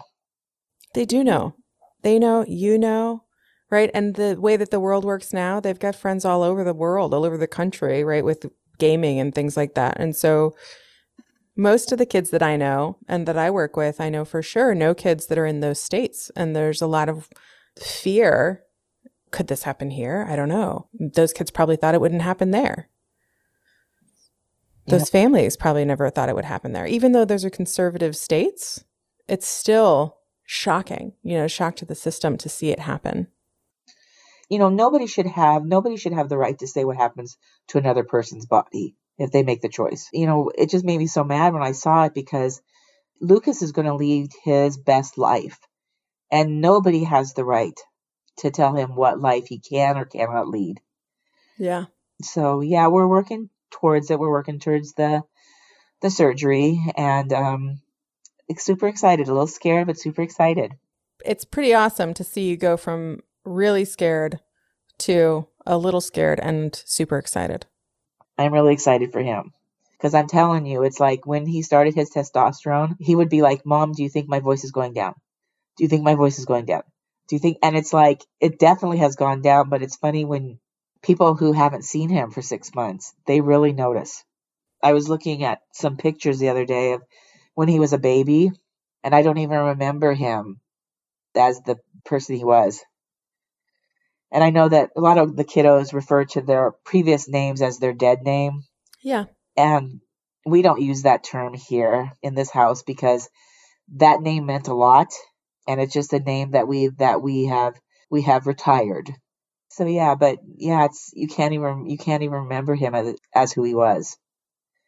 [0.94, 1.54] They do know.
[2.02, 3.24] They know you know
[3.70, 3.90] right?
[3.94, 7.14] And the way that the world works now they've got friends all over the world
[7.14, 8.46] all over the country right with
[8.78, 9.98] gaming and things like that.
[10.00, 10.54] And so
[11.56, 14.40] most of the kids that i know and that i work with i know for
[14.40, 17.28] sure no kids that are in those states and there's a lot of
[17.78, 18.62] fear
[19.30, 20.26] could this happen here?
[20.28, 20.88] I don't know.
[20.98, 22.88] Those kids probably thought it wouldn't happen there.
[24.86, 25.08] Those yep.
[25.08, 26.86] families probably never thought it would happen there.
[26.86, 28.84] Even though those are conservative states,
[29.28, 33.28] it's still shocking, you know, shock to the system to see it happen.
[34.48, 37.38] You know, nobody should have nobody should have the right to say what happens
[37.68, 40.08] to another person's body if they make the choice.
[40.12, 42.60] You know, it just made me so mad when I saw it because
[43.20, 45.60] Lucas is going to lead his best life
[46.32, 47.78] and nobody has the right
[48.40, 50.81] to tell him what life he can or cannot lead.
[51.59, 51.87] Yeah.
[52.22, 54.18] So yeah, we're working towards it.
[54.18, 55.22] We're working towards the
[56.03, 57.81] the surgery and um
[58.57, 60.72] super excited, a little scared but super excited.
[61.24, 64.40] It's pretty awesome to see you go from really scared
[64.98, 67.66] to a little scared and super excited.
[68.38, 69.53] I'm really excited for him.
[69.92, 73.66] Because I'm telling you, it's like when he started his testosterone, he would be like,
[73.66, 75.12] Mom, do you think my voice is going down?
[75.76, 76.83] Do you think my voice is going down?
[77.30, 77.58] Do you think?
[77.62, 80.58] And it's like, it definitely has gone down, but it's funny when
[81.00, 84.24] people who haven't seen him for six months, they really notice.
[84.82, 87.02] I was looking at some pictures the other day of
[87.54, 88.50] when he was a baby,
[89.04, 90.60] and I don't even remember him
[91.36, 92.80] as the person he was.
[94.32, 97.78] And I know that a lot of the kiddos refer to their previous names as
[97.78, 98.64] their dead name.
[99.02, 99.26] Yeah.
[99.56, 100.00] And
[100.44, 103.28] we don't use that term here in this house because
[103.94, 105.12] that name meant a lot
[105.66, 107.74] and it's just a name that we that we have
[108.10, 109.10] we have retired.
[109.68, 113.52] So yeah, but yeah, it's you can't even you can't even remember him as as
[113.52, 114.16] who he was.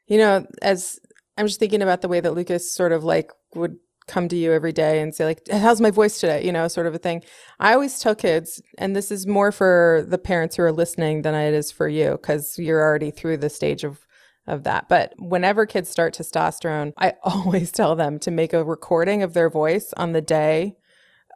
[0.06, 0.98] You know, as
[1.38, 4.52] I'm just thinking about the way that Lucas sort of like would come to you
[4.52, 7.22] every day and say like how's my voice today you know sort of a thing
[7.61, 11.35] i always tell kids and this is more for the parents who are listening than
[11.35, 14.04] it is for you because you're already through the stage of
[14.46, 14.88] of that.
[14.88, 19.50] But whenever kids start testosterone, I always tell them to make a recording of their
[19.50, 20.76] voice on the day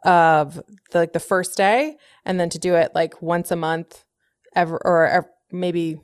[0.03, 4.03] of the, like the first day and then to do it like once a month
[4.55, 5.97] ever or, or maybe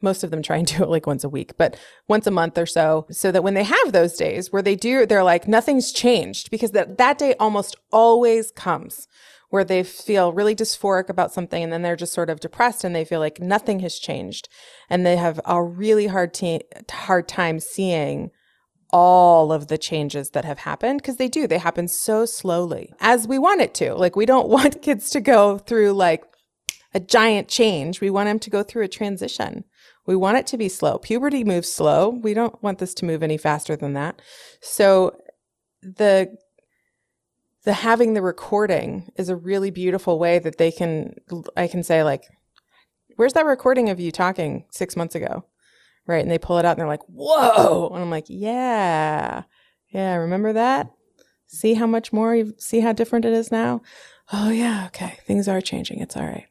[0.00, 2.56] most of them try and do it like once a week, but once a month
[2.58, 5.92] or so, so that when they have those days where they do, they're like, nothing's
[5.92, 9.08] changed because that, that day almost always comes
[9.54, 12.92] where they feel really dysphoric about something and then they're just sort of depressed and
[12.92, 14.48] they feel like nothing has changed.
[14.90, 18.32] And they have a really hard te- hard time seeing
[18.90, 23.28] all of the changes that have happened because they do they happen so slowly as
[23.28, 23.94] we want it to.
[23.94, 26.24] Like we don't want kids to go through like
[26.92, 28.00] a giant change.
[28.00, 29.62] We want them to go through a transition.
[30.04, 30.98] We want it to be slow.
[30.98, 32.08] Puberty moves slow.
[32.08, 34.20] We don't want this to move any faster than that.
[34.60, 35.16] So
[35.80, 36.36] the
[37.64, 41.14] the having the recording is a really beautiful way that they can
[41.56, 42.22] I can say like
[43.16, 45.44] where's that recording of you talking 6 months ago?
[46.06, 46.22] Right?
[46.22, 47.88] And they pull it out and they're like whoa!
[47.88, 49.44] And I'm like yeah.
[49.88, 50.90] Yeah remember that?
[51.46, 53.80] See how much more you see how different it is now?
[54.32, 55.18] Oh yeah okay.
[55.26, 56.00] Things are changing.
[56.00, 56.46] It's all right.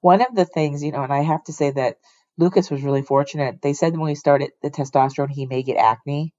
[0.00, 1.96] One of the things you know and I have to say that
[2.38, 3.60] Lucas was really fortunate.
[3.62, 6.32] They said when we started the testosterone he may get acne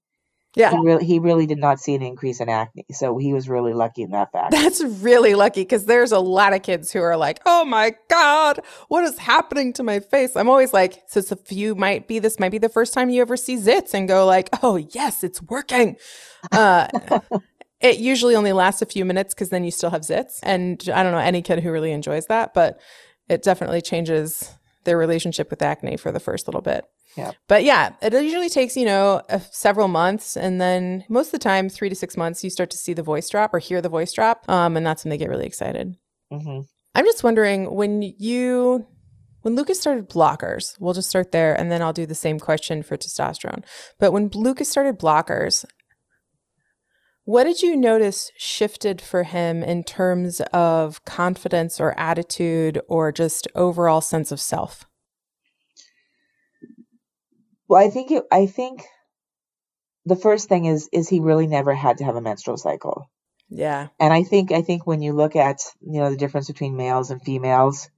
[0.54, 0.70] yeah.
[0.70, 2.84] He really, he really did not see an increase in acne.
[2.92, 4.52] So he was really lucky in that fact.
[4.52, 8.60] That's really lucky because there's a lot of kids who are like, oh my God,
[8.88, 10.36] what is happening to my face?
[10.36, 13.22] I'm always like, so if you might be, this might be the first time you
[13.22, 15.96] ever see zits and go like, oh yes, it's working.
[16.50, 16.88] Uh,
[17.80, 20.38] it usually only lasts a few minutes because then you still have zits.
[20.42, 22.78] And I don't know any kid who really enjoys that, but
[23.28, 26.84] it definitely changes their relationship with acne for the first little bit.
[27.16, 27.32] Yeah.
[27.46, 30.36] But yeah, it usually takes, you know, a, several months.
[30.36, 33.02] And then most of the time, three to six months, you start to see the
[33.02, 34.48] voice drop or hear the voice drop.
[34.48, 35.94] Um, and that's when they get really excited.
[36.32, 36.60] Mm-hmm.
[36.94, 38.86] I'm just wondering when you,
[39.42, 42.82] when Lucas started blockers, we'll just start there and then I'll do the same question
[42.82, 43.64] for testosterone.
[43.98, 45.64] But when Lucas started blockers,
[47.24, 53.46] what did you notice shifted for him in terms of confidence or attitude or just
[53.54, 54.86] overall sense of self?
[57.68, 58.84] Well, I think it, I think
[60.04, 63.08] the first thing is is he really never had to have a menstrual cycle.
[63.48, 63.88] Yeah.
[64.00, 67.10] And I think I think when you look at you know the difference between males
[67.10, 67.88] and females,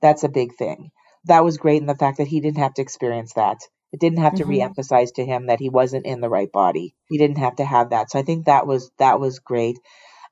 [0.00, 0.90] that's a big thing.
[1.24, 3.58] That was great in the fact that he didn't have to experience that.
[3.96, 4.46] It didn't have to Mhm.
[4.46, 6.94] re-emphasize to him that he wasn't in the right body.
[7.08, 8.10] He didn't have to have that.
[8.10, 9.78] So I think that was that was great.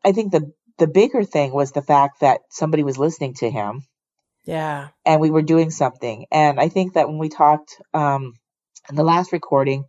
[0.05, 3.85] I think the the bigger thing was the fact that somebody was listening to him
[4.45, 4.91] Yeah.
[5.07, 6.27] and we were doing something.
[6.33, 8.35] And I think that when we talked um,
[8.91, 9.85] in the last recording,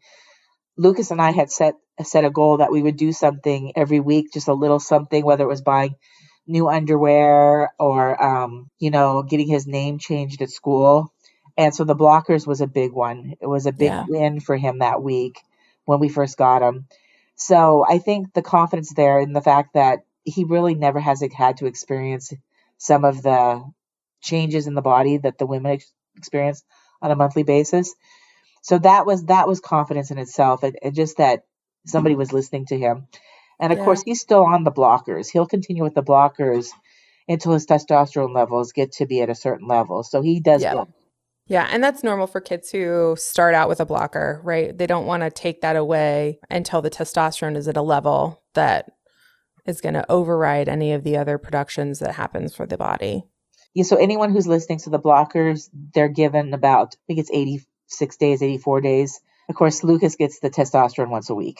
[0.77, 4.27] Lucas and I had set set a goal that we would do something every week,
[4.33, 5.95] just a little something, whether it was buying
[6.47, 11.13] new underwear or um, you know getting his name changed at school.
[11.57, 13.35] And so the blockers was a big one.
[13.41, 14.05] It was a big Yeah.
[14.07, 15.39] win for him that week
[15.85, 16.87] when we first got him.
[17.35, 21.57] So I think the confidence there in the fact that he really never has had
[21.57, 22.33] to experience
[22.77, 23.63] some of the
[24.21, 26.63] changes in the body that the women ex- experience
[27.01, 27.93] on a monthly basis.
[28.61, 31.43] So that was that was confidence in itself, and, and just that
[31.85, 33.07] somebody was listening to him.
[33.59, 33.85] And of Yeah.
[33.85, 35.29] course, he's still on the blockers.
[35.31, 36.69] He'll continue with the blockers
[37.27, 40.03] until his testosterone levels get to be at a certain level.
[40.03, 40.73] So he does Yeah.
[41.47, 44.75] Yeah, and that's normal for kids who start out with a blocker, right?
[44.75, 48.91] They don't want to take that away until the testosterone is at a level that
[49.65, 53.23] is going to override any of the other productions that happens for the body.
[53.75, 58.17] Yeah, so anyone who's listening to the blockers, they're given about I think it's 86
[58.17, 59.19] days, 84 days.
[59.47, 61.59] Of course, Lucas gets the testosterone once a week.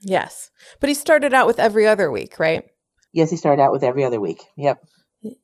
[0.00, 0.50] Yes.
[0.80, 2.64] But he started out with every other week, right?
[3.12, 4.42] Yes, he started out with every other week.
[4.56, 4.84] Yep.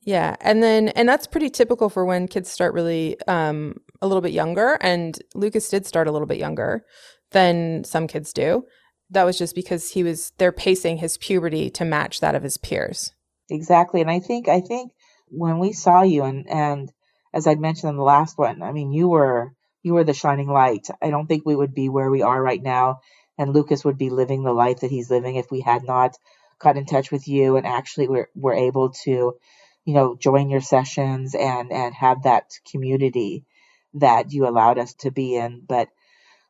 [0.03, 4.21] Yeah, and then and that's pretty typical for when kids start really um a little
[4.21, 6.85] bit younger and Lucas did start a little bit younger
[7.31, 8.65] than some kids do.
[9.09, 12.57] That was just because he was they're pacing his puberty to match that of his
[12.57, 13.11] peers.
[13.49, 14.01] Exactly.
[14.01, 14.91] And I think I think
[15.29, 16.91] when we saw you and and
[17.33, 20.49] as I'd mentioned in the last one, I mean you were you were the shining
[20.49, 20.87] light.
[21.01, 22.99] I don't think we would be where we are right now
[23.37, 26.17] and Lucas would be living the life that he's living if we had not
[26.59, 29.33] got in touch with you and actually were were able to,
[29.85, 33.45] you know, join your sessions and and have that community
[33.95, 35.61] that you allowed us to be in.
[35.67, 35.89] But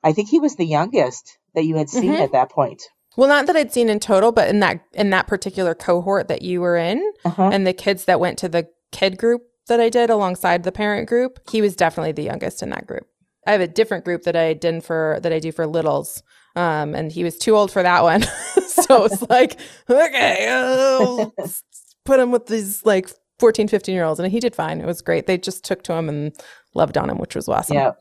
[0.03, 2.19] I think he was the youngest that you had seen Mhm.
[2.21, 2.83] at that point.
[3.15, 6.41] Well, not that I'd seen in total, but in that in that particular cohort that
[6.41, 7.49] you were in Uh-huh.
[7.53, 11.07] and the kids that went to the kid group that I did alongside the parent
[11.07, 13.07] group, he was definitely the youngest in that group.
[13.45, 16.23] I have a different group that I did for that I do for littles.
[16.55, 18.21] Um, and he was too old for that one.
[18.67, 19.57] so it's like,
[19.89, 21.25] okay, uh,
[22.05, 23.09] put him with these like
[23.43, 24.19] 14, 15 year olds.
[24.19, 24.81] And he did fine.
[24.81, 25.27] It was great.
[25.27, 26.33] They just took to him and
[26.73, 27.75] loved on him, which was awesome.
[27.75, 27.91] yeah.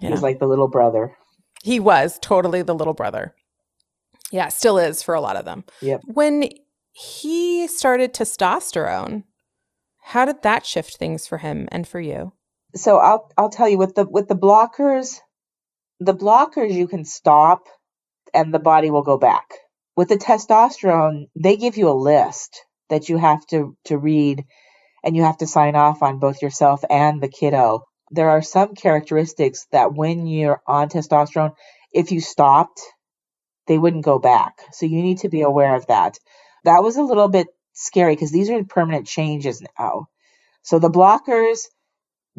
[0.00, 1.16] He was like the little brother.
[1.62, 3.34] He was totally the little brother.
[4.30, 5.64] Yeah, still is for a lot of them.
[5.80, 6.02] Yep.
[6.06, 6.50] When
[6.92, 9.24] he started testosterone,
[10.02, 12.32] how did that shift things for him and for you?
[12.74, 15.18] so I'll I'll tell you with the with the blockers,
[16.00, 17.64] the blockers you can stop
[18.32, 19.46] and the body will go back.
[19.96, 24.44] With the testosterone, they give you a list that you have to to read
[25.04, 27.84] and you have to sign off on both yourself and the kiddo.
[28.10, 31.52] There are some characteristics that when you're on testosterone,
[31.92, 32.80] if you stopped,
[33.66, 34.62] they wouldn't go back.
[34.72, 36.18] So you need to be aware of that.
[36.64, 40.08] That was a little bit scary because these are permanent changes now.
[40.62, 41.66] So the blockers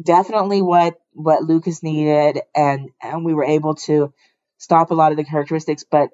[0.02, 4.12] definitely what what Lucas needed and and we were able to
[4.58, 6.10] stop a lot of the characteristics but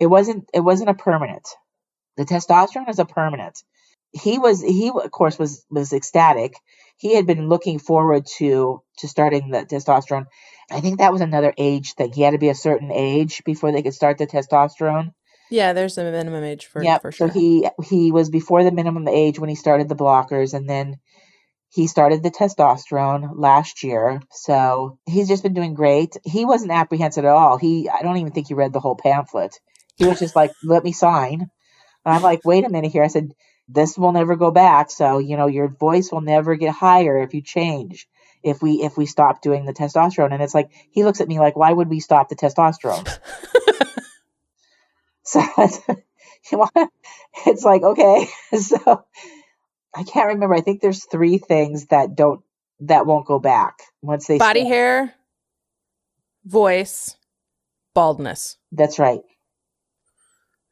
[0.00, 1.46] it wasn't it wasn't a permanent
[2.16, 3.62] the testosterone is a permanent
[4.12, 6.54] he was he of course was was ecstatic
[6.96, 10.26] he had been looking forward to to starting the testosterone
[10.70, 13.72] i think that was another age thing he had to be a certain age before
[13.72, 15.12] they could start the testosterone
[15.50, 16.98] Yeah, there's a minimum age for, yeah.
[16.98, 17.28] for sure.
[17.28, 20.98] So he he was before the minimum age when he started the blockers, and then
[21.70, 24.20] he started the testosterone last year.
[24.30, 26.16] So he's just been doing great.
[26.24, 27.56] He wasn't apprehensive at all.
[27.56, 29.58] He I don't even think he read the whole pamphlet.
[29.96, 31.40] He was just like, "Let me sign."
[32.04, 33.32] And I'm like, "Wait a minute here." I said,
[33.68, 34.90] "This will never go back.
[34.90, 38.08] So you know your voice will never get higher if you change."
[38.40, 41.40] If we if we stop doing the testosterone, and it's like he looks at me
[41.40, 43.04] like, why would we stop the testosterone?
[45.28, 45.42] So
[47.46, 48.28] it's, like, okay.
[48.58, 49.04] So
[49.94, 50.54] I can't remember.
[50.54, 52.40] I think there's three things that don't,
[52.80, 54.72] that won't go back once they Body start.
[54.72, 55.14] hair,
[56.46, 57.16] voice,
[57.94, 58.56] baldness.
[58.72, 59.20] That's right.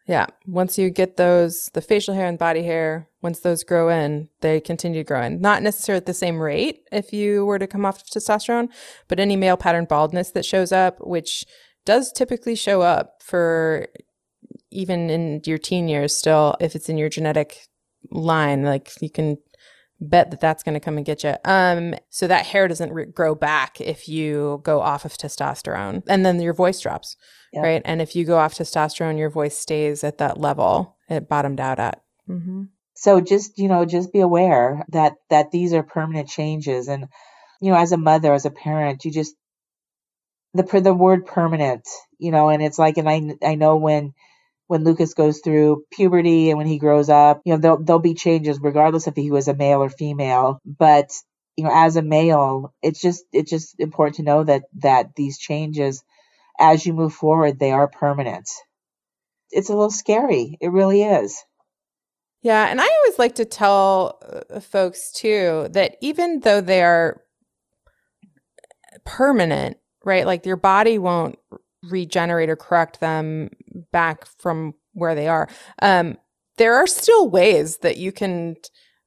[0.06, 0.26] Yeah.
[0.46, 4.60] Once you get those, the facial hair and body hair, once those grow in, they
[4.60, 5.40] continue to grow in.
[5.40, 8.68] Not necessarily at the same rate if you were to come off of testosterone,
[9.08, 11.44] but any male pattern baldness that shows up, which
[11.84, 13.88] does typically show up for
[14.70, 17.66] even in your teen years still, if it's in your genetic
[18.10, 19.38] line, like you can
[20.00, 21.34] bet that that's going to come and get you.
[21.44, 26.24] Um, so that hair doesn't re- grow back if you go off of testosterone, and
[26.24, 27.16] then your voice drops,
[27.52, 27.62] yep.
[27.62, 27.82] right?
[27.84, 31.78] And if you go off testosterone, your voice stays at that level it bottomed out
[31.78, 32.02] at.
[32.28, 32.64] Mm-hmm.
[32.94, 37.06] So just you know, just be aware that that these are permanent changes, and
[37.60, 39.34] you know, as a mother, as a parent, you just
[40.54, 41.86] the the word permanent,
[42.18, 44.14] you know, and it's like, and I I know when
[44.66, 48.14] when Lucas goes through puberty and when he grows up, you know, there'll, there'll be
[48.14, 50.60] changes regardless if he was a male or female.
[50.64, 51.12] But,
[51.56, 55.38] you know, as a male, it's just, it's just important to know that, that these
[55.38, 56.02] changes
[56.58, 58.48] as you move forward, they are permanent.
[59.50, 60.56] It's a little scary.
[60.60, 61.44] It really is.
[62.42, 62.66] Yeah.
[62.66, 64.18] And I always like to tell
[64.50, 67.22] uh, folks too that even though they are
[69.04, 70.26] permanent, right?
[70.26, 71.38] Like your body won't
[71.88, 73.50] regenerate or correct them
[73.92, 75.48] back from where they are.
[75.82, 76.16] Um,
[76.58, 78.56] there are still ways that you can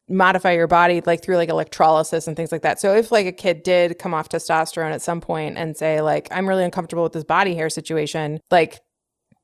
[0.09, 2.79] modify your body like through like electrolysis and things like that.
[2.79, 6.27] So if like a kid did come off testosterone at some point and say like
[6.31, 8.79] I'm really uncomfortable with this body hair situation, like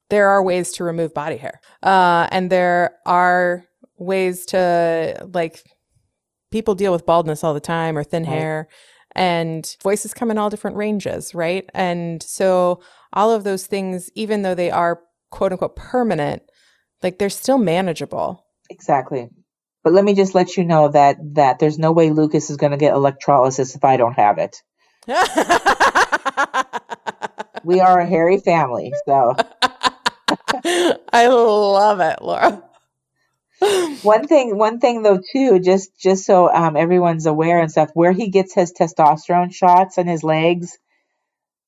[0.09, 1.61] there are ways to remove body hair.
[1.83, 3.63] Uh and there are
[3.97, 5.61] ways to like
[6.51, 8.31] people deal with baldness all the time or thin right.
[8.31, 8.67] hair
[9.15, 11.69] and voices come in all different ranges, right?
[11.73, 12.81] And so
[13.13, 15.01] all of those things, even though they are
[15.31, 16.43] quote unquote permanent,
[17.01, 18.45] like they're still manageable.
[18.69, 19.29] Exactly.
[19.83, 22.71] But let me just let you know that that there's no way Lucas is going
[22.71, 24.57] to get electrolysis if I don't have it.
[27.63, 29.35] we are a hairy family, so
[31.13, 32.63] I love it, Laura.
[34.01, 38.11] One thing, one thing though too, just just so um, everyone's aware and stuff, where
[38.11, 40.77] he gets his testosterone shots and his legs,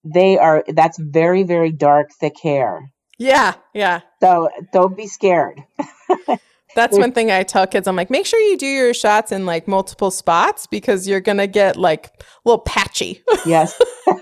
[0.03, 2.91] they are that's very very dark thick hair.
[3.17, 4.01] Yeah yeah.
[4.21, 5.63] So don't be scared.
[6.75, 9.47] That's one thing i tell kids i'm like make sure you do your shots in
[9.47, 13.23] like multiple spots because you're gonna get like a little patchy.
[13.45, 13.79] Yes.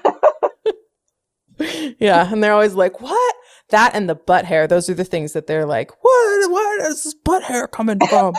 [2.00, 3.36] Yeah and they're always like what
[3.70, 7.04] that and the butt hair those are the things that they're like what where is
[7.04, 8.34] this butt hair coming from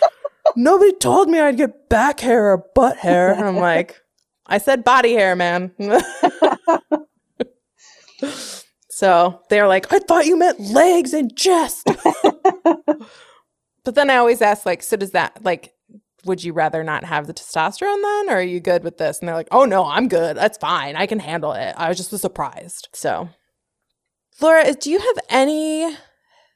[0.56, 4.00] nobody told me i'd get back hair or butt hair and i'm like
[4.46, 5.72] I said body hair, man.
[8.90, 11.88] so they're like, I thought you meant legs and chest.
[13.84, 15.72] but then I always ask, like, so does that, like,
[16.26, 18.30] would you rather not have the testosterone then?
[18.30, 19.18] Or are you good with this?
[19.18, 20.36] And they're like, oh no, I'm good.
[20.36, 20.96] That's fine.
[20.96, 21.74] I can handle it.
[21.76, 22.88] I was just surprised.
[22.94, 23.28] So,
[24.40, 25.96] Laura, do you have any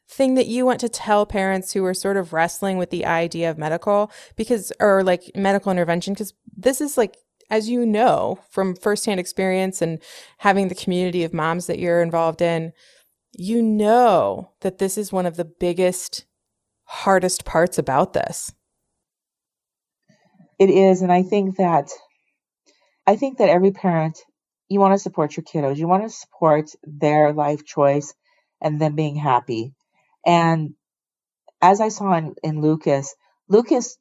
[0.08, 3.50] thing that you want to tell parents who are sort of wrestling with the idea
[3.50, 7.18] of medical because or like medical intervention because this is like
[7.50, 10.00] as you know from firsthand experience and
[10.38, 12.72] having the community of moms that you're involved in,
[13.32, 16.24] you know that this is one of the biggest,
[16.84, 18.52] hardest parts about this.
[20.58, 21.02] It is.
[21.02, 21.88] And I think that,
[23.06, 24.18] I think that every parent,
[24.68, 28.14] you want to support your kiddos, you want to support their life choice
[28.60, 29.72] and them being happy.
[30.26, 30.74] And
[31.60, 33.14] as I saw in, in Lucas,
[33.48, 33.98] Lucas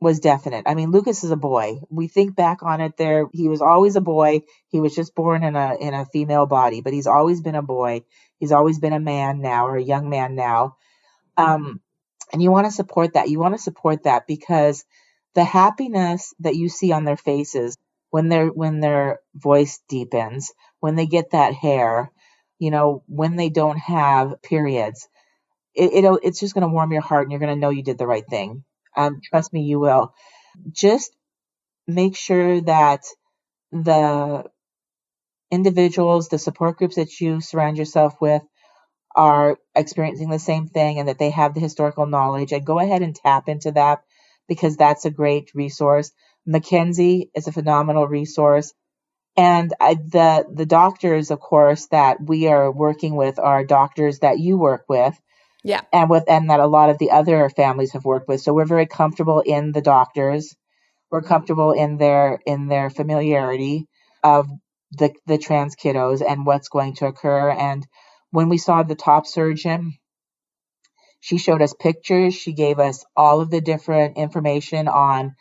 [0.00, 0.64] was definite.
[0.66, 1.80] I mean, Lucas is a boy.
[1.90, 4.42] We think back on it there, he was always a boy.
[4.68, 7.62] He was just born in a in a female body, but he's always been a
[7.62, 8.02] boy.
[8.38, 10.76] He's always been a man now or a young man now.
[11.36, 11.80] Um
[12.32, 13.28] and you want to support that.
[13.28, 14.84] You want to support that because
[15.34, 17.76] the happiness that you see on their faces
[18.16, 22.12] when their when their voice deepens, when they get that hair,
[22.58, 25.08] you know, when they don't have periods,
[25.74, 27.84] it, it it's just going to warm your heart and you're going to know you
[27.84, 28.64] did the right thing
[28.96, 30.14] um, trust me, you will.
[30.72, 31.12] Just
[31.88, 33.02] make sure that
[33.72, 34.44] the
[35.52, 38.42] individuals, the support groups that you surround yourself with
[39.16, 43.02] are experiencing the same thing and that they have the historical knowledge and go ahead
[43.02, 44.02] and tap into that
[44.48, 46.12] because that's a great resource.
[46.46, 48.72] Mackenzie is a phenomenal resource.
[49.36, 54.38] And I, the the doctors, of course, that we are working with are doctors that
[54.38, 55.18] you work with.
[55.64, 55.82] Yeah.
[55.92, 58.40] And with and that a lot of the other families have worked with.
[58.40, 60.54] So we're very comfortable in the doctors.
[61.10, 63.86] We're comfortable in their in their familiarity
[64.24, 64.48] of
[64.92, 67.50] the the trans kiddos and what's going to occur.
[67.50, 67.86] And
[68.30, 69.94] when we saw the top surgeon,
[71.20, 72.34] she showed us pictures.
[72.34, 75.34] She gave us all of the different information on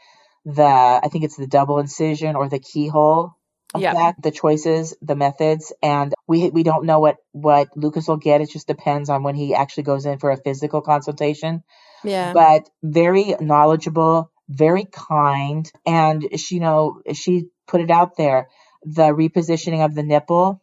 [0.45, 3.35] the I think it's the double incision or the keyhole
[3.77, 3.93] yeah.
[3.93, 8.41] that, the choices, the methods, and we we don't know what what Lucas will get.
[8.41, 11.63] It just depends on when he actually goes in for a physical consultation.
[12.03, 12.33] Yeah.
[12.33, 18.49] But very knowledgeable, very kind, and she you know she put it out there.
[18.83, 20.61] The repositioning of the nipple,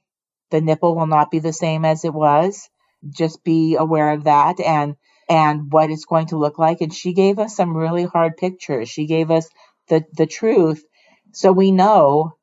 [0.51, 2.69] the nipple will not be the same as it was.
[3.09, 4.97] Just be aware of that and
[5.29, 6.81] and what it's going to look like.
[6.81, 8.89] And she gave us some really hard pictures.
[8.89, 9.49] She gave us
[9.89, 10.85] the, the truth.
[11.33, 12.37] So we know.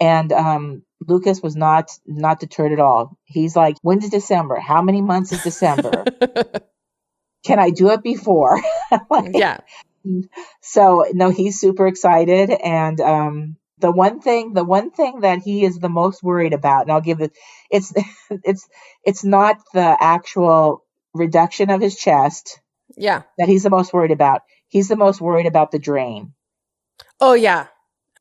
[0.00, 3.18] And um, Lucas was not not deterred at all.
[3.24, 4.58] He's like, when's December?
[4.58, 6.04] How many months is December?
[7.44, 8.60] Can I do it before?
[9.10, 9.58] like, yeah.
[10.62, 12.50] So no, he's super excited.
[12.50, 16.82] And um, the one thing, the one thing that he is the most worried about,
[16.82, 17.32] and I'll give it,
[17.70, 17.92] it's
[18.30, 18.68] it's
[19.04, 20.84] it's not the actual
[21.14, 22.60] reduction of his chest.
[22.96, 23.22] Yeah.
[23.38, 24.42] That he's the most worried about.
[24.68, 26.34] He's the most worried about the drain.
[27.20, 27.66] Oh yeah.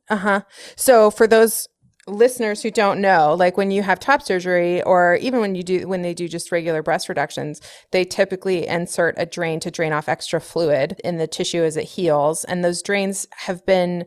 [0.09, 0.41] Uh-huh.
[0.75, 1.67] So for those
[2.07, 5.87] listeners who don't know, like when you have top surgery or even when you do
[5.87, 10.09] when they do just regular breast reductions, they typically insert a drain to drain off
[10.09, 12.43] extra fluid in the tissue as it heals.
[12.45, 14.05] And those drains have been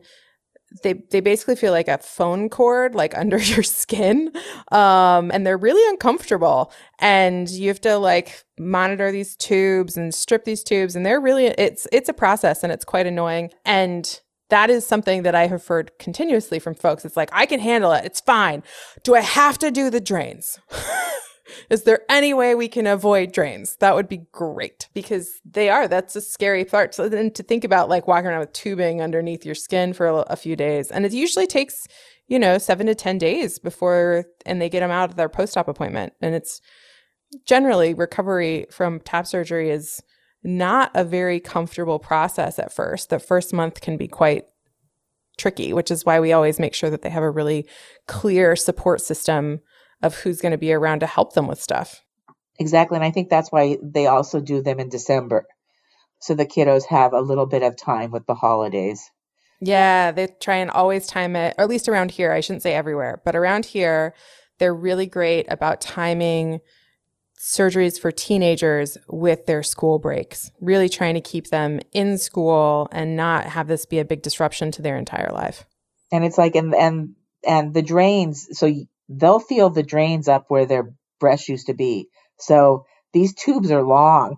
[0.83, 4.31] they they basically feel like a phone cord like under your skin.
[4.71, 6.73] Um and they're really uncomfortable.
[6.99, 10.95] And you have to like monitor these tubes and strip these tubes.
[10.95, 13.51] And they're really it's it's a process and it's quite annoying.
[13.65, 14.19] And
[14.49, 17.05] that is something that I have heard continuously from folks.
[17.05, 18.05] It's like, I can handle it.
[18.05, 18.63] It's fine.
[19.03, 20.59] Do I have to do the drains?
[21.69, 23.75] Is there any way we can avoid drains?
[23.77, 25.87] That would be great because they are.
[25.87, 26.95] That's a scary part.
[26.95, 30.15] So then to think about like walking around with tubing underneath your skin for a,
[30.29, 31.85] a few days, and it usually takes
[32.27, 35.67] you know seven to ten days before, and they get them out of their post-op
[35.67, 36.61] appointment, and it's
[37.45, 40.01] generally recovery from top surgery is
[40.43, 43.09] not a very comfortable process at first.
[43.09, 44.45] The first month can be quite
[45.37, 47.67] tricky, which is why we always make sure that they have a really
[48.07, 49.61] clear support system
[50.01, 52.03] of who's going to be around to help them with stuff.
[52.59, 52.97] Exactly.
[52.97, 55.45] And I think that's why they also do them in December.
[56.19, 59.09] So the kiddos have a little bit of time with the holidays.
[59.59, 62.31] Yeah, they try and always time it, or at least around here.
[62.31, 64.13] I shouldn't say everywhere, but around here,
[64.59, 66.59] they're really great about timing
[67.43, 73.17] surgeries for teenagers with their school breaks, really trying to keep them in school and
[73.17, 75.65] not have this be a big disruption to their entire life.
[76.09, 77.15] And it's like, and, and,
[77.45, 78.73] and the drains, so
[79.09, 82.07] they'll feel the drains up where their breasts used to be.
[82.39, 84.37] So these tubes are long.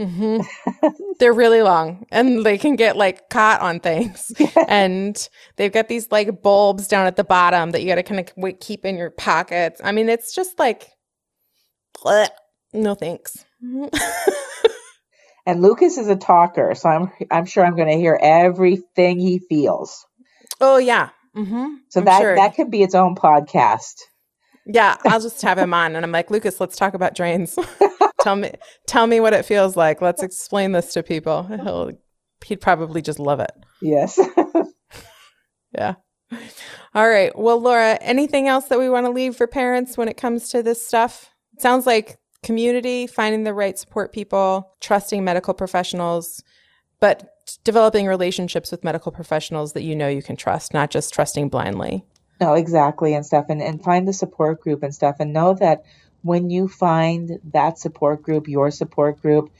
[0.00, 0.88] Mm-hmm.
[1.20, 4.32] They're really long and they can get like caught on things.
[4.66, 8.18] and they've got these like bulbs down at the bottom that you got to kind
[8.18, 9.80] of keep in your pockets.
[9.84, 10.88] I mean, it's just like,
[12.02, 12.28] bleh,
[12.72, 13.44] no thanks.
[15.46, 19.38] and Lucas is a talker, so I'm I'm sure I'm going to hear everything he
[19.38, 20.04] feels.
[20.60, 21.74] Oh yeah, Mm-hmm.
[21.88, 22.36] So I'm that sure.
[22.36, 24.02] that could be its own podcast.
[24.66, 27.58] Yeah, I'll just have him on, and I'm like, Lucas, let's talk about drains.
[28.20, 28.52] tell me,
[28.86, 30.00] tell me what it feels like.
[30.00, 31.42] Let's explain this to people.
[31.44, 31.90] He'll,
[32.44, 33.50] he'd probably just love it.
[33.80, 34.20] Yes.
[35.72, 35.94] yeah.
[36.94, 37.36] All right.
[37.36, 40.62] Well, Laura, anything else that we want to leave for parents when it comes to
[40.62, 41.31] this stuff?
[41.58, 46.42] Sounds like community, finding the right support people, trusting medical professionals,
[47.00, 47.34] but
[47.64, 52.04] developing relationships with medical professionals that you know you can trust, not just trusting blindly.
[52.40, 55.84] No, exactly, and stuff, and, and find the support group and stuff, and know that
[56.22, 59.50] when you find that support group, your support group,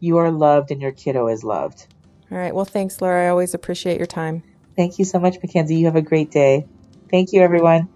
[0.00, 1.86] you are loved and your kiddo is loved.
[2.30, 2.54] All right.
[2.54, 3.26] Well, thanks, Laura.
[3.26, 4.42] I always appreciate your time.
[4.74, 5.76] Thank you so much, Mackenzie.
[5.76, 6.66] You have a great day.
[7.10, 7.88] Thank you, everyone.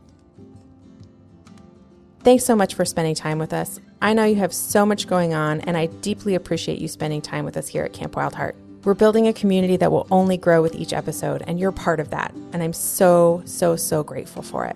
[2.27, 3.79] Thanks so much for spending time with us.
[4.03, 7.45] I know you have so much going on, and I deeply appreciate you spending time
[7.45, 8.57] with us here at Camp Wild Heart.
[8.83, 12.11] We're building a community that will only grow with each episode, and you're part of
[12.11, 12.35] that.
[12.53, 14.74] And I'm so, so, so grateful for it.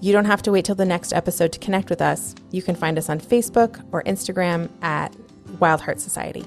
[0.00, 2.34] You don't have to wait till the next episode to connect with us.
[2.52, 5.14] You can find us on Facebook or Instagram at
[5.60, 6.46] Wild Heart Society.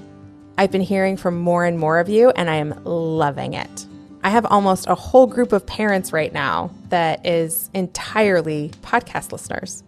[0.58, 3.86] I've been hearing from more and more of you, and I am loving it.
[4.24, 9.84] I have almost a whole group of parents right now that is entirely podcast listeners.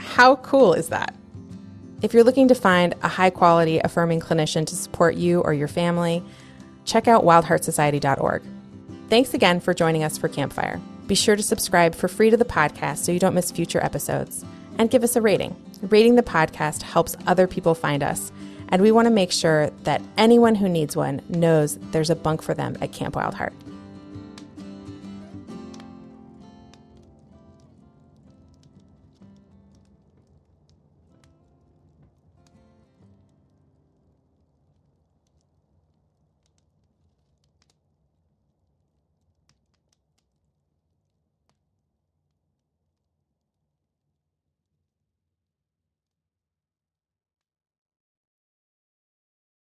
[0.00, 1.14] How cool is that?
[2.02, 5.68] If you're looking to find a high quality affirming clinician to support you or your
[5.68, 6.24] family,
[6.84, 8.42] check out wildheartsociety.org.
[9.10, 10.80] Thanks again for joining us for Campfire.
[11.06, 14.44] Be sure to subscribe for free to the podcast so you don't miss future episodes.
[14.78, 15.54] And give us a rating.
[15.82, 18.32] Rating the podcast helps other people find us,
[18.70, 22.40] and we want to make sure that anyone who needs one knows there's a bunk
[22.40, 23.52] for them at Camp Wild Heart.